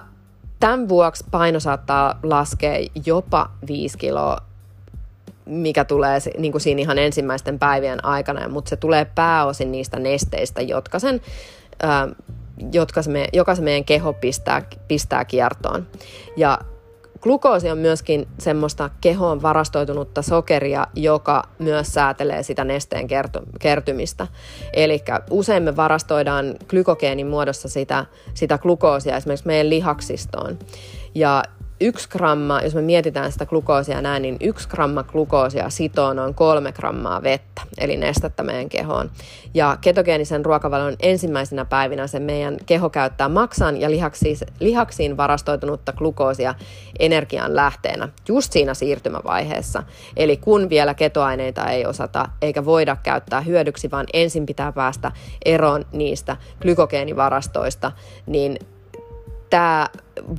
[0.61, 4.39] Tämän vuoksi paino saattaa laskea jopa 5 kiloa,
[5.45, 10.63] mikä tulee niin kuin siinä ihan ensimmäisten päivien aikana, mutta se tulee pääosin niistä nesteistä,
[10.63, 11.21] jotka sen,
[12.73, 15.87] jotka se me, joka se meidän keho pistää, pistää kiertoon.
[16.37, 16.59] Ja
[17.21, 23.07] glukoosi on myöskin semmoista kehoon varastoitunutta sokeria, joka myös säätelee sitä nesteen
[23.61, 24.27] kertymistä.
[24.73, 28.05] Eli usein me varastoidaan glykogeenin muodossa sitä,
[28.35, 30.59] sitä glukoosia esimerkiksi meidän lihaksistoon.
[31.15, 31.43] Ja
[31.81, 36.73] yksi gramma, jos me mietitään sitä glukoosia näin, niin yksi gramma glukoosia sitoo noin kolme
[36.73, 39.11] grammaa vettä, eli nestettä meidän kehoon.
[39.55, 46.55] Ja ketogeenisen ruokavalion ensimmäisenä päivinä se meidän keho käyttää maksan ja lihaksiin, lihaksiin varastoitunutta glukoosia
[46.99, 49.83] energian lähteenä just siinä siirtymävaiheessa.
[50.17, 55.13] Eli kun vielä ketoaineita ei osata eikä voida käyttää hyödyksi, vaan ensin pitää päästä
[55.45, 57.93] eroon niistä glykogeenivarastoista,
[58.27, 58.59] niin
[59.51, 59.89] tämä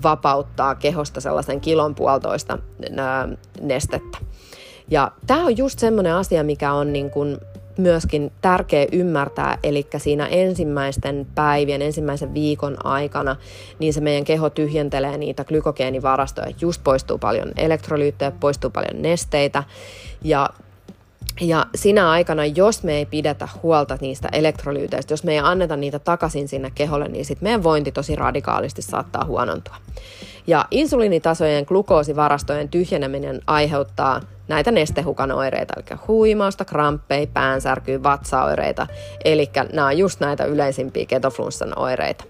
[0.03, 2.57] vapauttaa kehosta sellaisen kilon puolitoista
[3.61, 4.17] nestettä.
[4.91, 7.37] Ja tämä on just semmoinen asia, mikä on niin kuin
[7.77, 13.35] myöskin tärkeä ymmärtää, eli siinä ensimmäisten päivien, ensimmäisen viikon aikana,
[13.79, 16.53] niin se meidän keho tyhjentelee niitä glykogeenivarastoja.
[16.61, 19.63] Just poistuu paljon elektrolyyttejä, poistuu paljon nesteitä,
[20.23, 20.49] ja
[21.41, 25.99] ja sinä aikana, jos me ei pidetä huolta niistä elektrolyyteistä, jos me ei anneta niitä
[25.99, 29.75] takaisin sinne keholle, niin sitten meidän vointi tosi radikaalisti saattaa huonontua.
[30.47, 38.87] Ja insuliinitasojen glukoosivarastojen tyhjeneminen aiheuttaa näitä nestehukan oireita, eli huimausta, kramppeja, päänsärkyä, vatsaoireita.
[39.25, 42.23] Eli nämä on just näitä yleisimpiä ketoflunssan oireita.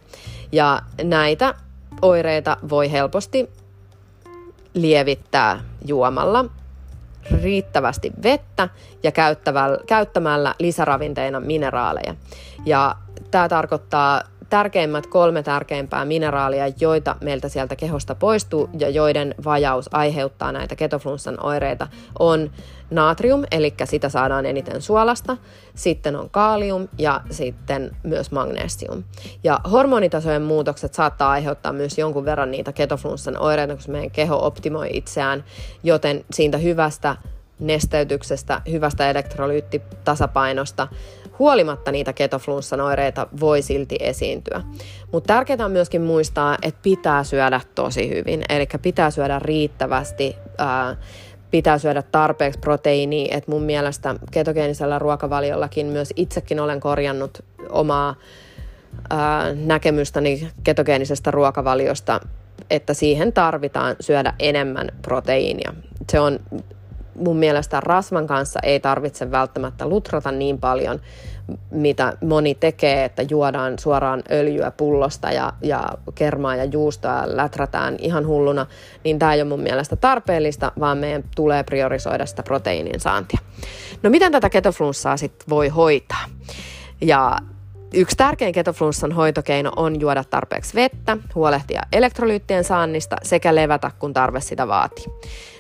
[0.52, 1.56] Ja näitä
[2.02, 3.50] oireita voi helposti
[4.74, 6.46] lievittää juomalla
[7.44, 8.70] riittävästi vettä
[9.04, 9.12] ja
[9.88, 12.16] käyttämällä lisäravinteina mineraaleja.
[12.66, 12.96] Ja
[13.32, 20.52] tämä tarkoittaa tärkeimmät kolme tärkeimpää mineraalia, joita meiltä sieltä kehosta poistuu ja joiden vajaus aiheuttaa
[20.52, 21.88] näitä ketoflunssan oireita,
[22.20, 22.52] on
[22.92, 25.38] natrium, eli sitä saadaan eniten suolasta,
[25.76, 29.04] sitten on kaalium ja sitten myös magnesium.
[29.44, 34.90] Ja hormonitasojen muutokset saattaa aiheuttaa myös jonkun verran niitä ketoflunssan oireita, koska meidän keho optimoi
[34.94, 35.44] itseään,
[35.84, 37.16] joten siitä hyvästä
[37.60, 40.88] nesteytyksestä, hyvästä elektrolyyttitasapainosta
[41.40, 44.62] huolimatta niitä ketoflunssan oireita voi silti esiintyä.
[45.12, 50.96] Mutta tärkeää on myöskin muistaa, että pitää syödä tosi hyvin, eli pitää syödä riittävästi, ää,
[51.52, 58.16] pitää syödä tarpeeksi proteiiniä, että mun mielestä ketogeenisellä ruokavaliollakin myös itsekin olen korjannut omaa
[59.10, 62.20] ää, näkemystäni ketogeenisestä ruokavaliosta,
[62.70, 65.74] että siihen tarvitaan syödä enemmän proteiinia.
[66.12, 66.40] Se on
[67.20, 71.00] mun mielestä rasvan kanssa ei tarvitse välttämättä lutrata niin paljon,
[71.72, 77.96] mitä moni tekee, että juodaan suoraan öljyä pullosta ja, ja kermaa ja juustoa ja läträtään
[78.00, 78.66] ihan hulluna,
[79.04, 83.40] niin tämä ei ole mun mielestä tarpeellista, vaan meidän tulee priorisoida sitä proteiinin saantia.
[84.04, 86.26] No miten tätä ketoflunssaa sitten voi hoitaa?
[87.02, 87.38] Ja
[87.94, 94.42] Yksi tärkein ketoflunssan hoitokeino on juoda tarpeeksi vettä, huolehtia elektrolyyttien saannista sekä levätä, kun tarve
[94.42, 95.06] sitä vaatii.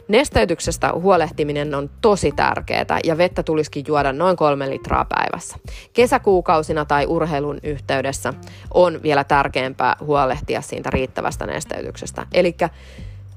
[0.10, 5.58] Nesteytyksestä huolehtiminen on tosi tärkeää ja vettä tulisikin juoda noin kolme litraa päivässä.
[5.94, 8.34] Kesäkuukausina tai urheilun yhteydessä
[8.74, 12.26] on vielä tärkeämpää huolehtia siitä riittävästä nesteytyksestä.
[12.34, 12.56] Eli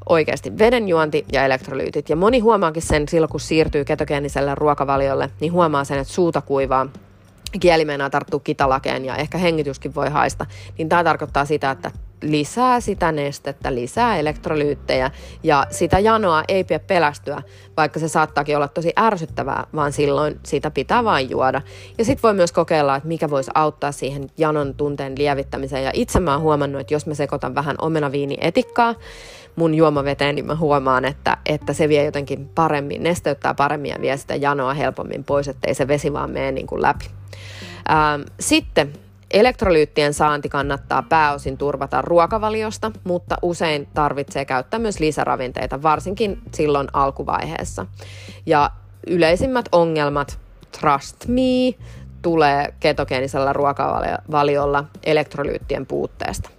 [0.09, 2.09] oikeasti vedenjuonti ja elektrolyytit.
[2.09, 6.87] Ja moni huomaakin sen silloin, kun siirtyy ketogeeniselle ruokavaliolle, niin huomaa sen, että suuta kuivaa,
[7.61, 10.47] kieli meinaa tarttua kitalakeen ja ehkä hengityskin voi haista,
[10.79, 11.91] niin tämä tarkoittaa sitä, että
[12.23, 15.11] lisää sitä nestettä, lisää elektrolyyttejä
[15.43, 17.43] ja sitä janoa ei pidä pelästyä,
[17.77, 21.63] vaikka se saattaakin olla tosi ärsyttävää, vaan silloin sitä pitää vain juoda.
[21.99, 25.85] Ja sitten voi myös kokeilla, että mikä voisi auttaa siihen janon tunteen lievittämiseen.
[25.85, 28.95] Ja itse mä oon huomannut, että jos mä sekoitan vähän omenaviinietikkaa
[29.57, 34.17] mun juomaveteen, niin mä huomaan, että, että se vie jotenkin paremmin, nesteyttää paremmin ja vie
[34.17, 37.05] sitä janoa helpommin pois, ettei se vesi vaan mene niin kuin läpi.
[37.91, 38.93] Ähm, sitten
[39.33, 47.87] Elektrolyyttien saanti kannattaa pääosin turvata ruokavaliosta, mutta usein tarvitsee käyttää myös lisäravinteita, varsinkin silloin alkuvaiheessa.
[48.47, 48.71] Ja
[49.07, 50.39] yleisimmät ongelmat,
[50.81, 51.75] trust me,
[52.23, 56.51] tulee ketogeenisellä ruokavaliolla elektrolyyttien puutteesta.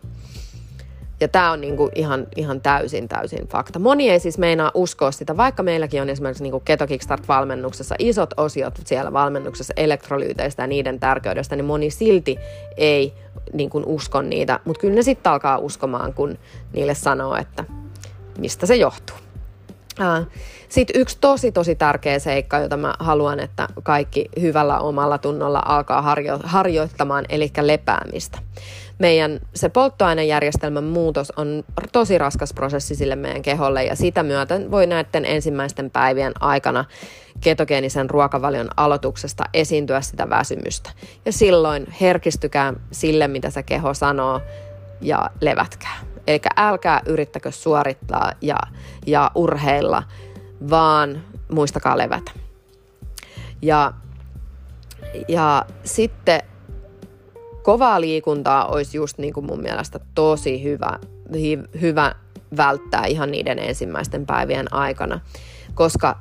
[1.19, 3.80] Ja tämä on niinku ihan, ihan täysin, täysin fakta.
[3.80, 8.73] Moni ei siis meinaa uskoa sitä, vaikka meilläkin on esimerkiksi niinku Keto Kickstart-valmennuksessa isot osiot
[8.86, 12.38] siellä valmennuksessa elektrolyyteistä ja niiden tärkeydestä, niin moni silti
[12.78, 13.13] ei
[13.54, 16.38] niin kuin usko niitä, mutta kyllä ne sitten alkaa uskomaan, kun
[16.73, 17.63] niille sanoo, että
[18.38, 19.15] mistä se johtuu.
[20.69, 26.01] Sitten yksi tosi tosi tärkeä seikka, jota mä haluan, että kaikki hyvällä omalla tunnolla alkaa
[26.01, 28.39] harjo- harjoittamaan, eli lepäämistä
[29.04, 34.88] meidän se polttoainejärjestelmän muutos on tosi raskas prosessi sille meidän keholle ja sitä myöten voi
[34.88, 36.86] näiden ensimmäisten päivien aikana
[37.41, 40.89] ketogeenisen ruokavalion aloituksesta esiintyä sitä väsymystä.
[41.26, 44.41] Ja silloin herkistykää sille, mitä se keho sanoo
[45.01, 45.97] ja levätkää.
[46.28, 48.58] Eli älkää yrittäkö suorittaa ja,
[49.08, 50.04] ja urheilla,
[50.70, 52.32] vaan muistakaa levätä.
[53.62, 53.93] Ja,
[55.28, 56.41] ja sitten
[57.64, 60.99] kovaa liikuntaa olisi just niin kuin mun mielestä tosi hyvä,
[61.34, 62.16] hy, hyvä
[62.57, 65.20] välttää ihan niiden ensimmäisten päivien aikana,
[65.74, 66.20] koska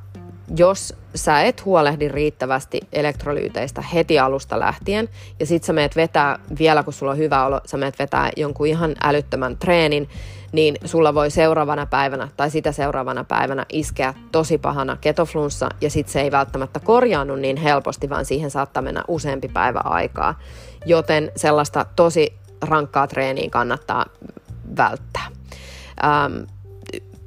[0.57, 5.09] jos sä et huolehdi riittävästi elektrolyyteistä heti alusta lähtien,
[5.41, 8.67] ja sit sä meet vetää, vielä kun sulla on hyvä olo, sä meet vetää jonkun
[8.67, 10.09] ihan älyttömän treenin,
[10.53, 16.09] niin sulla voi seuraavana päivänä tai sitä seuraavana päivänä iskeä tosi pahana ketoflunssa, ja sit
[16.09, 20.35] se ei välttämättä korjaannu niin helposti, vaan siihen saattaa mennä useampi päivä aikaa.
[20.87, 24.07] Joten sellaista tosi rankkaa treeniä kannattaa
[24.77, 25.27] välttää.
[26.05, 26.43] Ähm,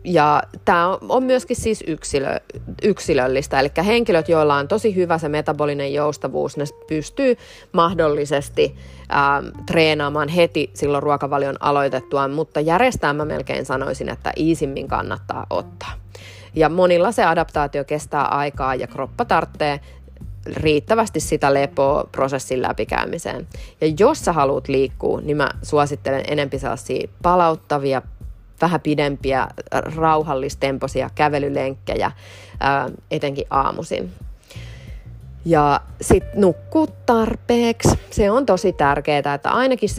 [0.06, 2.40] ja tämä on myöskin siis yksilö,
[2.84, 7.38] yksilöllistä, eli henkilöt, joilla on tosi hyvä se metabolinen joustavuus, ne pystyy
[7.72, 8.76] mahdollisesti
[9.10, 15.94] ää, treenaamaan heti silloin ruokavalion aloitettua, mutta järjestään mä melkein sanoisin, että iisimmin kannattaa ottaa.
[16.56, 19.80] Ja monilla se adaptaatio kestää aikaa ja kroppa tarvitsee
[20.54, 23.48] riittävästi sitä lepoa prosessin läpikäymiseen.
[23.82, 28.02] Ja jos sä haluat liikkua, niin mä suosittelen enempi sellaisia palauttavia,
[28.62, 29.48] vähän pidempiä,
[29.96, 32.12] rauhallistempoisia kävelylenkkejä,
[33.12, 34.12] etenkin aamuisin.
[35.48, 38.00] Ja sitten nukkuu tarpeeksi.
[38.10, 39.90] Se on tosi tärkeää, että ainakin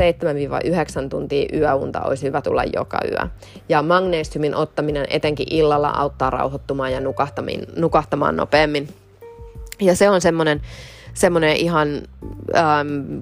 [1.06, 3.28] 7-9 tuntia yöunta olisi hyvä tulla joka yö.
[3.68, 7.00] Ja magnesiumin ottaminen etenkin illalla auttaa rauhoittumaan ja
[7.76, 8.88] nukahtamaan nopeammin.
[9.80, 10.60] Ja se on semmoinen
[11.16, 12.02] semmoinen ihan
[12.56, 13.20] ähm,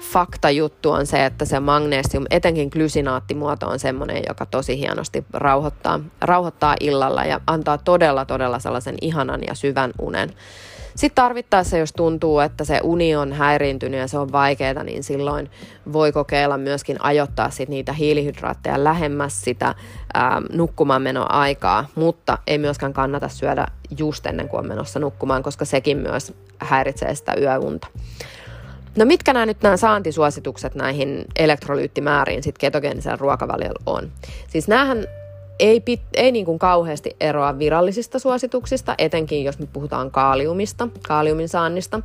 [0.00, 6.76] faktajuttu on se, että se magnesium, etenkin glysinaattimuoto on semmoinen, joka tosi hienosti rauhoittaa, rauhoittaa
[6.80, 10.32] illalla ja antaa todella, todella sellaisen ihanan ja syvän unen.
[10.96, 15.50] Sitten tarvittaessa, jos tuntuu, että se uni on häiriintynyt ja se on vaikeaa, niin silloin
[15.92, 19.74] voi kokeilla myöskin ajoittaa sit niitä hiilihydraatteja lähemmäs sitä
[20.14, 23.66] ää, nukkumaanmenoaikaa, mutta ei myöskään kannata syödä
[23.98, 27.86] just ennen kuin on menossa nukkumaan, koska sekin myös häiritsee sitä yöunta.
[28.96, 34.12] No mitkä nämä nyt nämä saantisuositukset näihin elektrolyyttimääriin sit ketogeenisellä ruokavaliolla on?
[34.48, 35.06] Siis näähän
[35.58, 41.48] ei, pit, ei niin kuin kauheasti eroa virallisista suosituksista, etenkin jos me puhutaan kaaliumista, kaaliumin
[41.48, 42.00] saannista,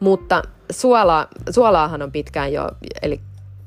[0.00, 2.68] mutta suola, suolaahan on pitkään jo,
[3.02, 3.20] eli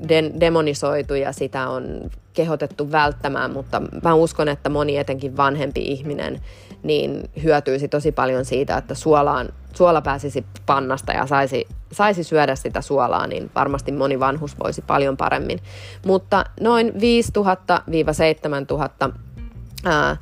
[0.10, 6.42] de, demonisoitu ja sitä on kehotettu välttämään, mutta mä uskon, että moni etenkin vanhempi ihminen
[6.84, 12.82] niin hyötyisi tosi paljon siitä, että suolaan, suola pääsisi pannasta ja saisi, saisi syödä sitä
[12.82, 15.60] suolaa, niin varmasti moni vanhus voisi paljon paremmin.
[16.06, 16.94] Mutta noin
[19.10, 19.14] 5000-7000
[19.86, 20.18] ää,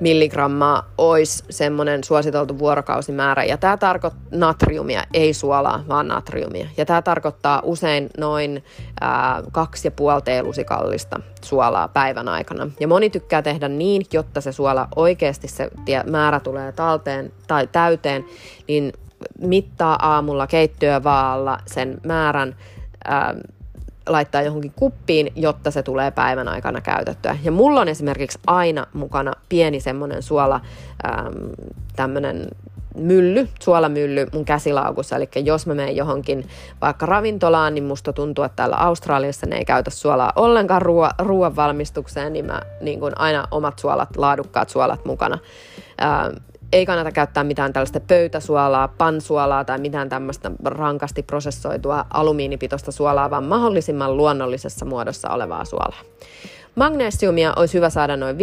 [0.00, 3.44] milligrammaa olisi semmoinen suositeltu vuorokausimäärä.
[3.44, 6.68] Ja tämä tarkoittaa natriumia, ei suolaa, vaan natriumia.
[6.76, 8.64] Ja tämä tarkoittaa usein noin
[9.00, 12.70] ää, kaksi ja puoli teelusikallista suolaa päivän aikana.
[12.80, 15.70] Ja moni tykkää tehdä niin, jotta se suola oikeasti se
[16.06, 18.24] määrä tulee talteen tai täyteen,
[18.68, 18.92] niin
[19.40, 22.56] mittaa aamulla keittiövaalla sen määrän
[23.04, 23.34] ää,
[24.08, 27.36] laittaa johonkin kuppiin, jotta se tulee päivän aikana käytettyä.
[27.42, 30.60] Ja mulla on esimerkiksi aina mukana pieni semmoinen suola,
[31.06, 31.34] ähm,
[31.96, 32.48] tämmöinen
[32.98, 35.16] mylly, suolamylly mun käsilaukussa.
[35.16, 36.48] Eli jos mä menen johonkin
[36.80, 41.56] vaikka ravintolaan, niin musta tuntuu, että täällä Australiassa ne ei käytä suolaa ollenkaan ruo- ruoan
[41.56, 45.38] valmistukseen, niin mä niin kun aina omat suolat, laadukkaat suolat mukana.
[46.02, 46.36] Ähm,
[46.72, 53.44] ei kannata käyttää mitään tällaista pöytäsuolaa, pansuolaa tai mitään tämmöistä rankasti prosessoitua alumiinipitoista suolaa, vaan
[53.44, 56.00] mahdollisimman luonnollisessa muodossa olevaa suolaa.
[56.74, 58.40] Magnesiumia olisi hyvä saada noin 500-1200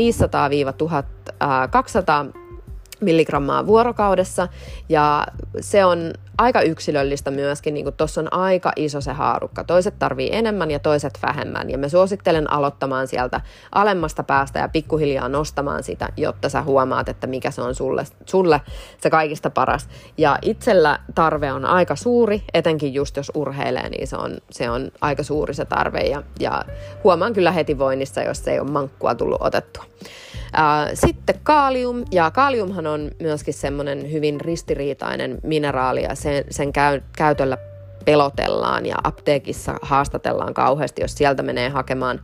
[3.02, 4.48] milligrammaa vuorokaudessa
[4.90, 5.26] ja
[5.60, 9.64] se on aika yksilöllistä myöskin, niin kuin tuossa on aika iso se haarukka.
[9.64, 15.30] Toiset tarvii enemmän ja toiset vähemmän ja me suosittelen aloittamaan sieltä alemmasta päästä ja pikkuhiljaa
[15.30, 18.62] nostamaan sitä, jotta sä huomaat, että mikä se on sulle, sulle
[19.02, 19.90] se kaikista paras.
[20.18, 24.92] Ja itsellä tarve on aika suuri, etenkin just jos urheilee, niin se on, se on
[25.02, 26.64] aika suuri se tarve ja, ja
[27.04, 29.84] huomaan kyllä heti voinnissa, jos ei ole mankkua tullut otettua.
[30.94, 37.58] Sitten kaalium, ja kaaliumhan on myöskin semmoinen hyvin ristiriitainen mineraali, ja sen, sen käy, käytöllä
[38.06, 42.20] pelotellaan ja apteekissa haastatellaan kauheasti, jos sieltä menee hakemaan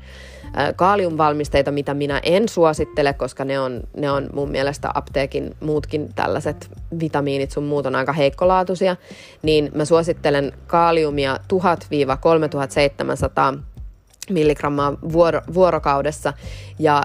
[0.75, 6.69] kaaliumvalmisteita, mitä minä en suosittele, koska ne on, ne on mun mielestä apteekin muutkin tällaiset
[6.99, 8.95] vitamiinit sun muut on aika heikkolaatuisia,
[9.41, 11.37] niin mä suosittelen kaaliumia
[13.55, 13.59] 1000-3700
[14.29, 16.33] milligrammaa vuoro, vuorokaudessa
[16.79, 17.03] ja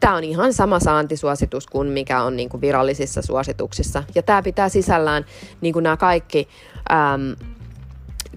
[0.00, 4.02] Tämä on ihan sama saantisuositus kuin mikä on niin kuin virallisissa suosituksissa.
[4.14, 5.24] Ja tämä pitää sisällään
[5.60, 6.48] niin kuin nämä kaikki
[6.92, 7.36] äm,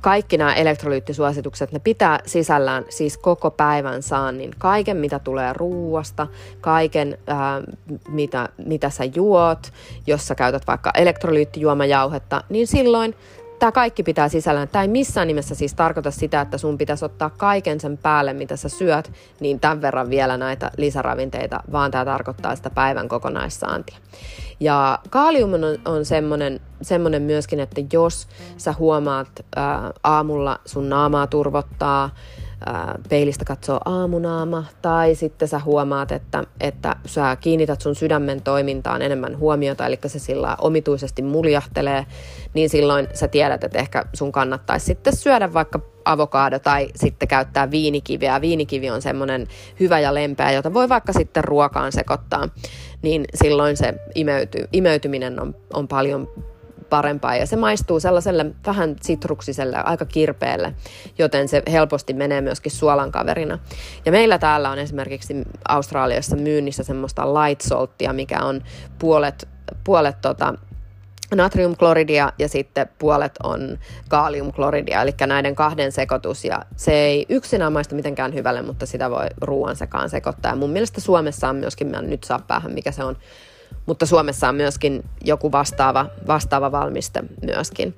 [0.02, 4.52] kaikki nämä elektrolyyttisuositukset, ne pitää sisällään siis koko päivän saannin.
[4.58, 6.28] Kaiken, mitä tulee ruuasta,
[6.62, 7.62] kaiken, ää,
[8.10, 9.74] mitä, mitä sä juot,
[10.08, 13.16] jos sä käytät vaikka elektrolyyttijuomajauhetta, niin silloin
[13.60, 14.68] tämä kaikki pitää sisällään.
[14.68, 18.56] Tämä ei missään nimessä siis tarkoita sitä, että sun pitäisi ottaa kaiken sen päälle, mitä
[18.56, 23.98] sä syöt, niin tämän verran vielä näitä lisäravinteita, vaan tämä tarkoittaa sitä päivän kokonaissaantia.
[24.60, 31.28] Ja kaalium on, on semmoinen, semmoinen myöskin, että jos sä huomaat ää, aamulla sun naamaa
[31.28, 32.10] turvottaa,
[33.10, 39.38] peilistä katsoo aamunaama, tai sitten sä huomaat, että, että sä kiinnität sun sydämen toimintaan enemmän
[39.38, 42.06] huomiota, eli se sillä omituisesti muljahtelee,
[42.54, 47.72] niin silloin sä tiedät, että ehkä sun kannattaisi sitten syödä vaikka avokaado tai sitten käyttää
[47.72, 48.42] viinikiviä.
[48.42, 49.48] Viinikivi on semmoinen
[49.80, 52.50] hyvä ja lempeä, jota voi vaikka sitten ruokaan sekoittaa,
[53.02, 56.28] niin silloin se imeyty, imeytyminen on, on paljon
[56.90, 60.74] parempaa ja se maistuu sellaiselle vähän sitruksiselle, aika kirpeelle,
[61.18, 63.60] joten se helposti menee myöskin suolan kaverina.
[64.06, 65.36] Ja meillä täällä on esimerkiksi
[65.68, 68.64] Australiassa myynnissä semmoista light saltia, mikä on
[69.00, 69.48] puolet,
[69.84, 70.54] puolet tota,
[71.36, 73.80] natriumkloridia ja sitten puolet on
[74.10, 76.46] kaaliumkloridia, eli näiden kahden sekoitus.
[76.46, 80.52] Ja se ei yksinään maista mitenkään hyvälle, mutta sitä voi ruoan sekaan sekoittaa.
[80.52, 83.18] Ja mun mielestä Suomessa on myöskin, mä nyt saa päähän mikä se on,
[83.86, 87.96] mutta Suomessa on myöskin joku vastaava, vastaava valmiste myöskin.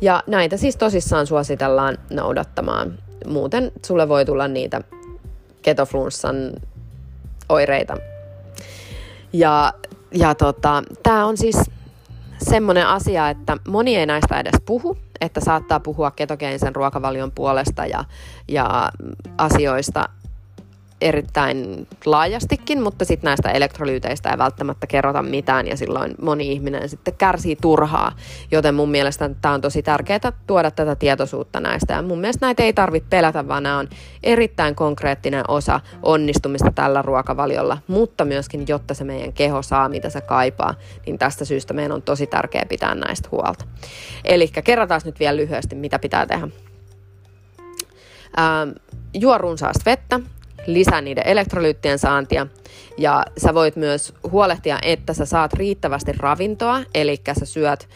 [0.00, 2.98] Ja näitä siis tosissaan suositellaan noudattamaan.
[3.26, 4.80] Muuten sulle voi tulla niitä
[5.62, 6.36] ketoflunssan
[7.48, 7.96] oireita.
[9.32, 9.72] Ja,
[10.14, 11.60] ja tota, tämä on siis
[12.38, 18.04] semmoinen asia, että moni ei näistä edes puhu, että saattaa puhua ketogeenisen ruokavalion puolesta ja,
[18.48, 18.90] ja
[19.38, 20.08] asioista
[21.02, 27.14] erittäin laajastikin, mutta sitten näistä elektrolyyteistä ei välttämättä kerrota mitään ja silloin moni ihminen sitten
[27.14, 28.16] kärsii turhaa,
[28.50, 32.62] joten mun mielestä tämä on tosi tärkeää tuoda tätä tietoisuutta näistä ja mun mielestä näitä
[32.62, 33.88] ei tarvitse pelätä, vaan nämä on
[34.22, 40.20] erittäin konkreettinen osa onnistumista tällä ruokavaliolla, mutta myöskin jotta se meidän keho saa mitä se
[40.20, 40.74] kaipaa,
[41.06, 43.64] niin tästä syystä meidän on tosi tärkeää pitää näistä huolta.
[44.24, 46.48] Eli kerrotaan nyt vielä lyhyesti, mitä pitää tehdä.
[48.38, 48.70] Ähm,
[49.14, 50.20] juo runsaasti vettä,
[50.66, 52.46] lisää niiden elektrolyyttien saantia.
[52.98, 57.88] Ja sä voit myös huolehtia, että sä saat riittävästi ravintoa, eli sä syöt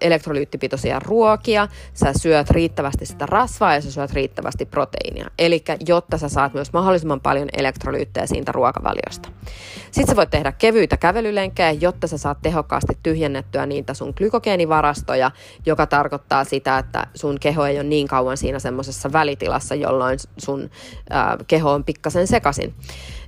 [0.00, 5.26] elektrolyyttipitoisia ruokia, sä syöt riittävästi sitä rasvaa ja sä syöt riittävästi proteiinia.
[5.38, 9.28] Eli jotta sä saat myös mahdollisimman paljon elektrolyyttejä siitä ruokavaliosta.
[9.90, 15.30] Sitten sä voit tehdä kevyitä kävelylenkkejä, jotta sä saat tehokkaasti tyhjennettyä niitä sun glykogeenivarastoja,
[15.66, 20.70] joka tarkoittaa sitä, että sun keho ei ole niin kauan siinä semmoisessa välitilassa, jolloin sun
[21.10, 22.74] ää, keho on pikkasen sekasin.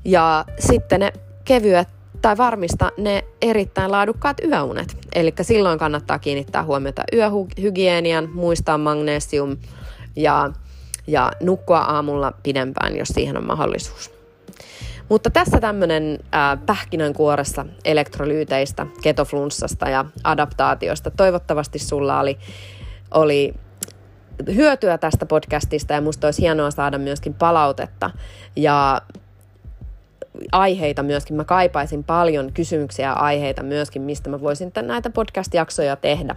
[0.05, 1.13] Ja sitten ne
[1.45, 1.89] kevyet
[2.23, 4.97] tai varmista ne erittäin laadukkaat yöunet.
[5.15, 9.57] Eli silloin kannattaa kiinnittää huomiota yöhygienian, muistaa magnesium
[10.17, 10.51] ja,
[11.07, 14.11] ja nukkua aamulla pidempään, jos siihen on mahdollisuus.
[15.09, 16.19] Mutta tässä tämmöinen
[16.67, 21.11] pähkinänkuoressa elektrolyyteistä, ketoflunssasta ja adaptaatiosta.
[21.11, 22.39] Toivottavasti sulla oli,
[23.11, 23.55] oli
[24.55, 28.11] hyötyä tästä podcastista ja musta olisi hienoa saada myöskin palautetta.
[28.57, 29.03] Ja
[30.53, 31.37] aiheita myöskin.
[31.37, 36.37] Mä kaipaisin paljon kysymyksiä ja aiheita myöskin, mistä mä voisin näitä podcast-jaksoja tehdä.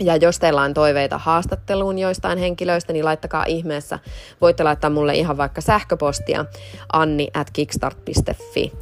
[0.00, 3.98] Ja jos teillä on toiveita haastatteluun joistain henkilöistä, niin laittakaa ihmeessä.
[4.40, 6.44] Voitte laittaa mulle ihan vaikka sähköpostia
[6.92, 8.72] anni at kickstart.fi.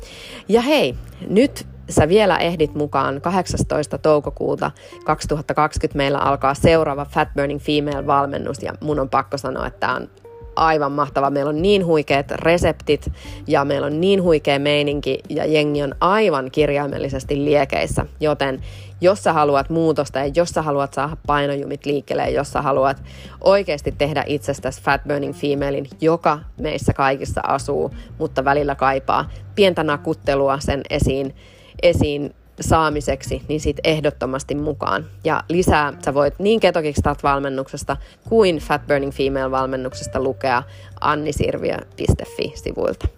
[0.48, 0.94] Ja hei,
[1.28, 3.98] nyt sä vielä ehdit mukaan 18.
[3.98, 4.70] toukokuuta
[5.04, 10.08] 2020 meillä alkaa seuraava Fat Burning Female-valmennus ja mun on pakko sanoa, että on
[10.56, 11.30] aivan mahtava.
[11.30, 13.12] Meillä on niin huikeat reseptit
[13.46, 18.06] ja meillä on niin huikea meininki ja jengi on aivan kirjaimellisesti liekeissä.
[18.20, 18.60] Joten
[19.00, 23.02] jos sä haluat muutosta ja jos sä haluat saada painojumit liikkeelle ja jos sä haluat
[23.40, 30.60] oikeasti tehdä itsestäsi fat burning femalein, joka meissä kaikissa asuu, mutta välillä kaipaa pientä nakuttelua
[30.60, 31.34] sen esiin,
[31.82, 35.06] esiin saamiseksi, niin sit ehdottomasti mukaan.
[35.24, 37.96] Ja lisää sä voit niin Ketokickstart-valmennuksesta
[38.28, 40.62] kuin Fat Burning Female-valmennuksesta lukea
[41.00, 43.08] annisirviö.fi sivuilta.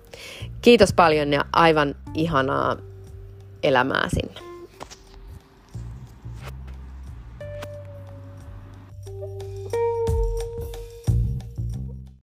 [0.62, 2.76] Kiitos paljon ja aivan ihanaa
[3.62, 4.53] elämää sinne.